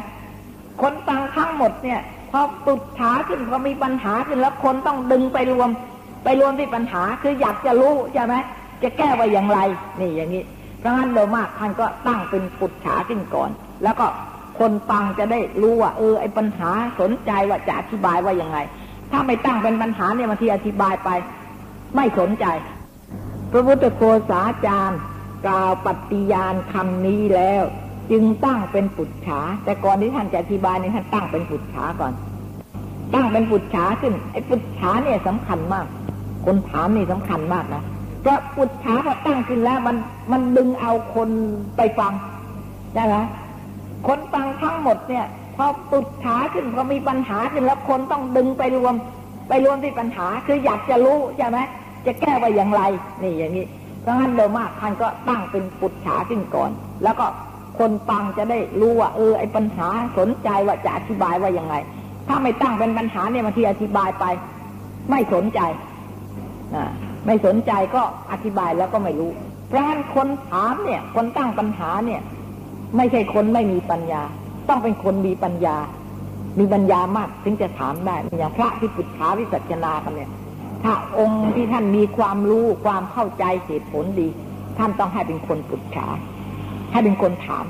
[0.82, 2.00] คนฟังทั้งหมดเนี่ย
[2.30, 5.70] พอปุจฉาขึ้นพอมีปัญหาขึ้นแล้วคนต้องดึงไปรวม
[6.24, 8.34] ไปรวมที่ปัญหาคืออยากจะรู้ใช่ไหม
[8.82, 9.58] จะแก้ไว่าอย่างไร
[10.00, 10.42] นี่อย่างนี้
[10.78, 13.50] เพราะงั้นโดยมากท่านก็ตั้งเป็นปุจฉาขึ้นก่อน
[13.84, 14.06] แล้วก็
[14.58, 16.70] คนฟังจะได้รู้ว่า เออไอ้ปัญหา
[17.00, 18.58] สนใจว่าจะอธิบายว่ายังไง
[19.10, 21.10] ถ้าไม่ตั้งเป็นปัญหาเนี่ยบางทีอธิบายไป
[21.96, 22.46] ไม่สนใจ
[23.52, 25.00] พระพุทธโฆษาจารย์
[25.46, 27.62] กล่าวปฏิญาณคำนี้แล้ว
[28.10, 32.12] จึงตั้งเป็นปุจฉา แต่ก่อนที่ท่านจะอธิบายเนี่ยท่านตั้งเป็นปุจฉาก่อน
[33.14, 35.86] ตั้งเป็นปุจฉาขึ้นไอ้ปุจฉาเนี่ยสำคัญมาก
[36.46, 37.82] คนถามนี่สำคัญมากนะ
[38.20, 39.96] เพราะปุจฉาพอตั้งขึ้นแล้ว มัน
[40.32, 41.30] มันดึงเอาคน
[41.76, 42.12] ไปฟัง
[42.94, 43.16] ได้ไหม
[44.06, 48.94] คนฟังทั้งหมดเนี่ยพอปุจฉาขึ้นพอมีปัญหาขึ้นแล้วคนต้องดึงไปรวม
[49.48, 51.58] ไปรวมที่ปัญหา คืออยากจะรู้ใช่ไหม
[52.06, 52.82] จะแก้ว่าอย่างไร
[53.22, 53.66] นี่อย่างนี้
[54.02, 56.70] เพราะงั้นโดยมากท่านก็ตั้งเป็นปุจฉาขึ้นก่อน
[57.04, 57.26] แล้วก็
[57.78, 61.74] คนฟังจะได้รู้ว่า เออไอ้ปัญหาสนใจว่าจะอธิบายว่ายังไง
[62.28, 64.24] ถ้าไม่ตั้งเป็นปัญหาเนี่ยบางทีอธิบายไป
[65.10, 65.60] ไม่สนใจ
[66.74, 66.90] อ่า
[67.26, 68.02] ไม่สนใจก็
[68.32, 69.30] อธิบายแล้วก็ไม่รู้
[69.68, 72.20] เพราะฉะนั้นคนถามเนี่ย คนตั้งปัญหาเนี่ย
[72.96, 74.22] ไม่ใช่คนไม่มีปัญญา
[74.68, 75.76] ต้องเป็นคนมีปัญญา
[76.58, 80.30] มีปัญญามากถึงจะถามได้อย่างพระที่ปุจฉาวิสัชนากันเนี่ย
[80.82, 84.28] ถ้าองค์ที่ท่านมีความรู้ความเข้าใจเหตุผลดี
[84.78, 86.06] ท่านต้องให้เป็นคนปุจฉา
[86.92, 87.64] ให้เป็นคนถาม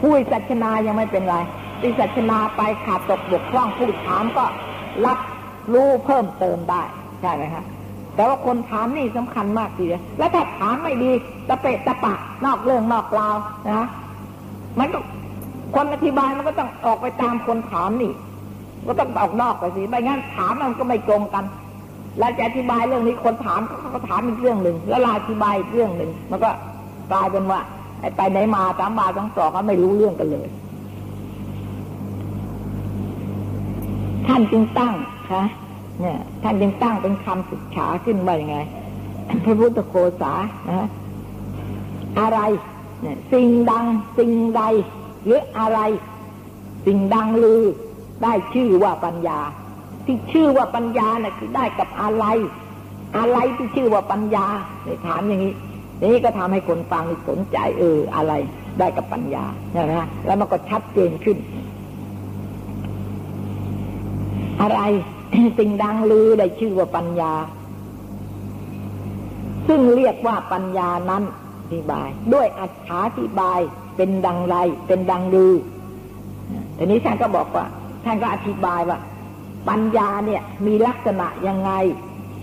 [0.00, 1.36] ผู้วิสัชนายังไม่เป็นไร
[1.82, 4.44] วิสัชนาไปขาดตกบกพร่องผู้ถามก็
[5.06, 5.18] รับ
[5.72, 6.82] รู้เพิ่มเติมได้
[7.20, 7.64] ใช่ไหมครับ
[8.18, 11.10] แต่ว่าคนถามนี่สำคัญมากทีเดียวแล้วถ้าถามไม่ดี
[11.48, 12.14] ตะเปะตะปะ
[12.44, 13.36] นอกเรื่องนอกราว
[13.70, 13.86] นะ
[14.78, 14.98] มันก็
[15.74, 18.12] คนอธิบายมันก็ต้องออกไปตามคนถามนี่
[18.86, 21.44] ก็ต้องออกนอกไปสิไม่งั้นถามมันก็ไม่ตรงกัน
[22.18, 26.50] แล้วจะอธิบายเรื่องนี้คนถามเขาก็ถามอีกเรื่องหนึ่งแล้วลาอธิบายอีกเรื่องหนึ่งมันก็
[27.12, 27.60] กลายเป็นว่า
[28.16, 30.48] ไปไหนมาสามบาทั้งสองก็ไม่รู้เรื่องกันเลย
[34.26, 34.94] ท่านจึงตั้ง
[35.30, 35.42] ค่ะ
[36.00, 38.58] เนี่ย ท่านจึงตั้งเป็นคำศึกษาขึ้นว่าอย่างไง
[39.44, 40.32] พระพุทธโคสา
[40.70, 40.88] นะ
[42.20, 42.38] อะไร
[43.00, 43.84] เนี่ยสิ่งดัง
[44.18, 44.62] สิ่งใด
[45.24, 45.80] หรืออะไร
[46.86, 47.62] สิ่งดังลือ
[48.22, 49.38] ได้ชื่อว่าปัญญา
[50.04, 52.24] ที่ชื่อว่าปัญญานี่ยคือได้กับอะไร
[53.18, 54.46] อะไรที่ชื่อว่าปัญญา
[54.84, 55.54] เนี่ยถามอย่างนี้
[56.02, 58.32] นี่ก็ทำให้คนฟังสนใจเอออะไร
[58.78, 59.92] ได้กับปัญญาใช่ไหม
[60.26, 61.36] แล้วมันก็ชัดเจนขึ้น
[64.62, 64.80] อะไร
[65.58, 67.32] สิ่งดังลือได้ชื่อว่าปัญญา
[69.68, 71.22] ซึ่งเรียกว่าปัญญานั้น
[71.62, 73.60] อธิบาย ด้วยอัจฉาธิบาย
[73.96, 74.56] เป็นดังไร
[74.86, 75.54] เป็นดังลือ
[76.76, 77.66] ทีนี้ท่านก็บอกว่า
[78.04, 78.98] ท่านก็อธิบายว่า
[79.68, 81.72] ปัญญาเนี่ยมีลักษณะยังไง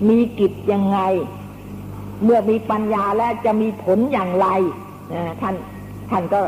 [0.10, 1.00] มีกิจยังไง
[2.24, 4.48] เมื่อมีปัญญาแล้วจะมีผลอย่างไร
[5.42, 5.56] ท่าน
[6.10, 6.42] ท่านก็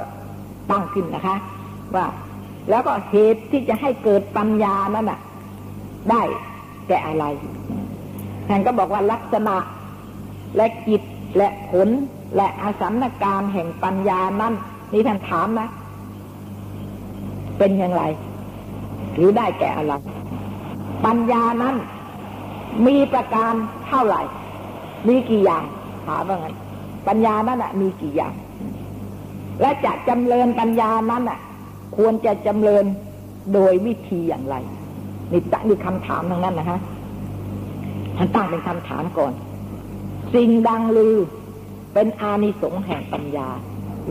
[0.72, 1.38] ตั้งขึ้นนะคะ
[1.96, 2.06] ว่า
[2.70, 5.20] แล้วก็เหตุที่จะให้เกิดปัญญานั้นน่ะ
[6.12, 6.22] ได้
[6.88, 7.26] แก่อะไร
[8.48, 9.56] ท่านก็บอกว่าลักษณะ
[10.56, 11.02] และกิจ
[11.38, 11.90] และผล
[12.36, 14.54] และอาสัมนการแห่งปัญญานั้น
[14.92, 15.68] นี่ท่านถามนะ
[17.58, 18.04] เป็นอย่างไร
[19.16, 19.94] หรือได้แก่อะไร
[21.06, 21.76] ปัญญานั้น
[22.88, 23.54] มีประการ
[23.88, 24.22] เท่าไหร่
[25.08, 25.64] มีกี่อย่าง
[26.06, 26.56] ถามว่างั้น
[27.08, 28.34] ปัญญานั้นอะ มีกี่อย่าง
[29.62, 31.40] และจะจำเริญปัญญานั้นอะ
[31.98, 32.86] ควรจะจำเริญ
[33.54, 34.56] โดยวิธีอย่างไร
[35.32, 36.80] นี่ตั้งมีคำถามทั้งนั้นนะฮะ
[38.18, 39.34] ท่านตั้งเป็นคำถามก่อน
[40.34, 41.16] สิ่งดังลือ
[41.94, 43.48] เป็นอานิสงส์แห่งปัญญา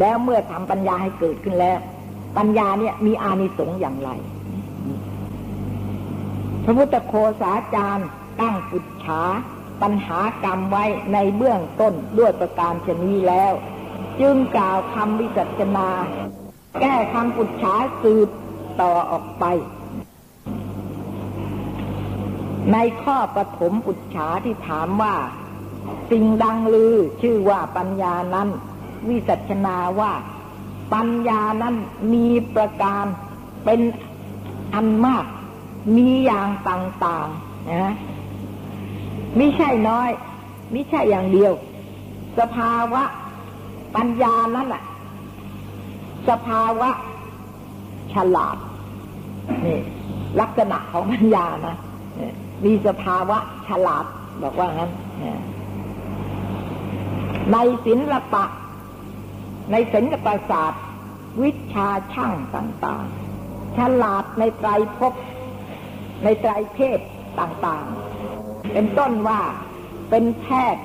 [0.01, 1.79] แล้วเมื่อทำปัญญาให้เกิดขึ้นแล้ว
[2.37, 4.11] ปัญญาเนี่ยมีอานิสงส์อย่างไร
[6.65, 8.09] พระพุทธโคสาจารย์
[8.41, 9.23] ตั้งปุจฉา
[9.83, 13.53] ปัญหากรรมไว้ในเบื้องต้นด้วยประการชนีแล้ว
[14.21, 15.89] จึงกล่าวคำวิจัชนา
[16.81, 18.29] แก้คำปุจฉาสืบ
[18.81, 19.45] ต่อออกไป
[22.73, 25.15] ในข้อปฐมปุจฉาที่ถามว่า
[26.11, 28.49] สิ่งดังลือชื่อว่าปัญญานั้น
[29.09, 30.13] วิสัชนาว่า
[30.95, 31.75] ปัญญานั้น
[32.13, 33.05] มีประการ
[33.65, 33.81] เป็น
[34.75, 35.25] อันมาก
[35.97, 37.95] มีอย่างต่างๆนะ
[39.37, 40.11] ไม่ใช่น้อย
[40.73, 41.53] ไม่ใช่อย่างเดียว
[42.39, 43.03] สภาวะ
[43.97, 44.83] ปัญญานั้นอะ
[46.29, 46.91] สภาวะ
[48.13, 48.57] ฉลาด
[49.67, 49.81] นี่
[50.41, 51.77] ลักษณะของปัญญานะ
[52.65, 53.39] มีสภาวะ
[53.69, 54.05] ฉลาด
[54.43, 54.91] บอกว่างั้น
[57.53, 58.45] ในศิลปะ
[59.73, 60.83] ในศิลปศาสตร์
[61.43, 65.13] วิชาช่างต่างๆ ฉลาดในไตรภพ
[66.25, 67.01] ในไตรเพศ
[67.41, 69.41] ต่างๆ เป็นต้นว่า
[70.11, 70.85] เป็นแพทย์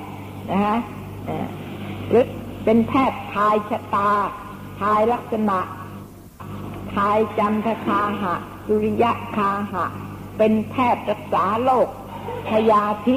[0.50, 0.78] นะฮะ
[2.08, 2.26] หรือ
[2.64, 4.10] เป็นแพทย์ทายชะตา
[4.80, 5.58] ทายลักษณะ
[6.94, 8.34] ทายจันทคาหะ
[8.66, 9.84] สุริยะคาหะ
[10.38, 11.88] เป็นแพทย์รักษาโรค
[12.48, 13.16] พยาธิ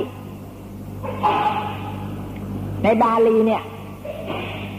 [2.83, 3.63] ในบาลีเนี่ย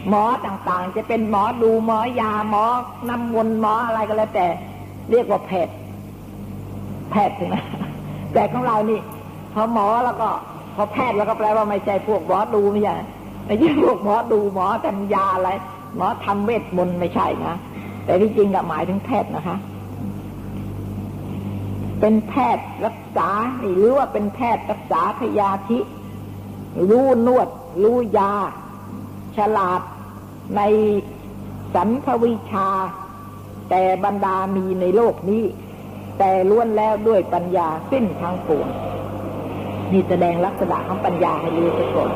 [0.08, 2.64] หมอต่างๆ จะเป็นหมอดูหมอยาหมอ
[3.08, 4.46] น้ำมนต์หมออะไรก็แล้วแต่
[5.10, 5.74] เรียกว่าแพทย์
[7.10, 7.56] แพทย์ใช่ไหม
[8.32, 9.00] แต่ของเรานี่
[9.54, 10.28] พอหมอแล้วก็
[10.74, 12.96] พอแพทย์แล้วก็แปลว่าไม่ใช่พวกหมอดูไม่ใช่
[13.46, 15.50] ไม่ใช่พวกหมอดูหมอทำยาอะไร
[15.96, 17.54] หมอทำเวทมนต์ไม่ใช่นะ
[18.04, 19.56] แต่ที่จริงก็หมายถึงแพทย์นะคะ
[22.00, 23.28] เป็นแพทย์รักษา
[23.68, 25.78] หรือว่าเป็นแพทย์รักษาพยาธิ
[26.90, 27.48] รู้นวด
[27.82, 28.32] รู้ยา
[29.36, 29.80] ฉลาด
[30.56, 30.60] ใน
[31.74, 32.68] สันพวิชา
[33.70, 35.44] แต่บรรดามีในโลกนี้
[36.18, 38.68] แต่ล้วนแล้วด้วยปัญญาสิ้นทางปวง
[39.92, 42.10] นี่แสดงลักษณะของปัญญาให้รู้สักคน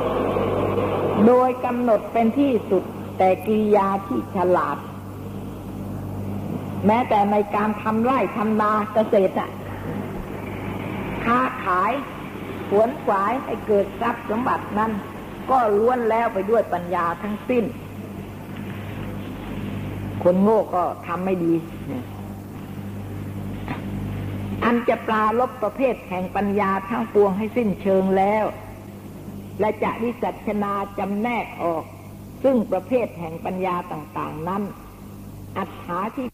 [1.27, 2.85] โดยกำหนดเป็นที่สุด
[3.19, 4.77] แต่กิริยาที่ฉลาด
[6.87, 9.51] แม้แต่ในการทำไร่ทำนาเกษตรอะ
[11.25, 11.93] ค้าขาย
[12.69, 14.93] ขวนขวายให้เกิดทรัพย์สมบัตินั้น
[15.51, 17.65] ก็ล้วนแล้วไปด้วยปัญญาทั้งสิ้น
[20.23, 21.55] คนโง่ก็ทำไม่ดี
[24.65, 28.45] อันจะปลาลบประเภทแห่งปัญญาทั้งปวงให้สิ้นเชิงแล้ว
[29.61, 31.85] และจะวิจัชนาจำแนกออก
[32.43, 34.63] ซึ่งประเภทแห่งปัญญาต่าง ๆ นั้น
[35.57, 36.27] อัฏฐาที่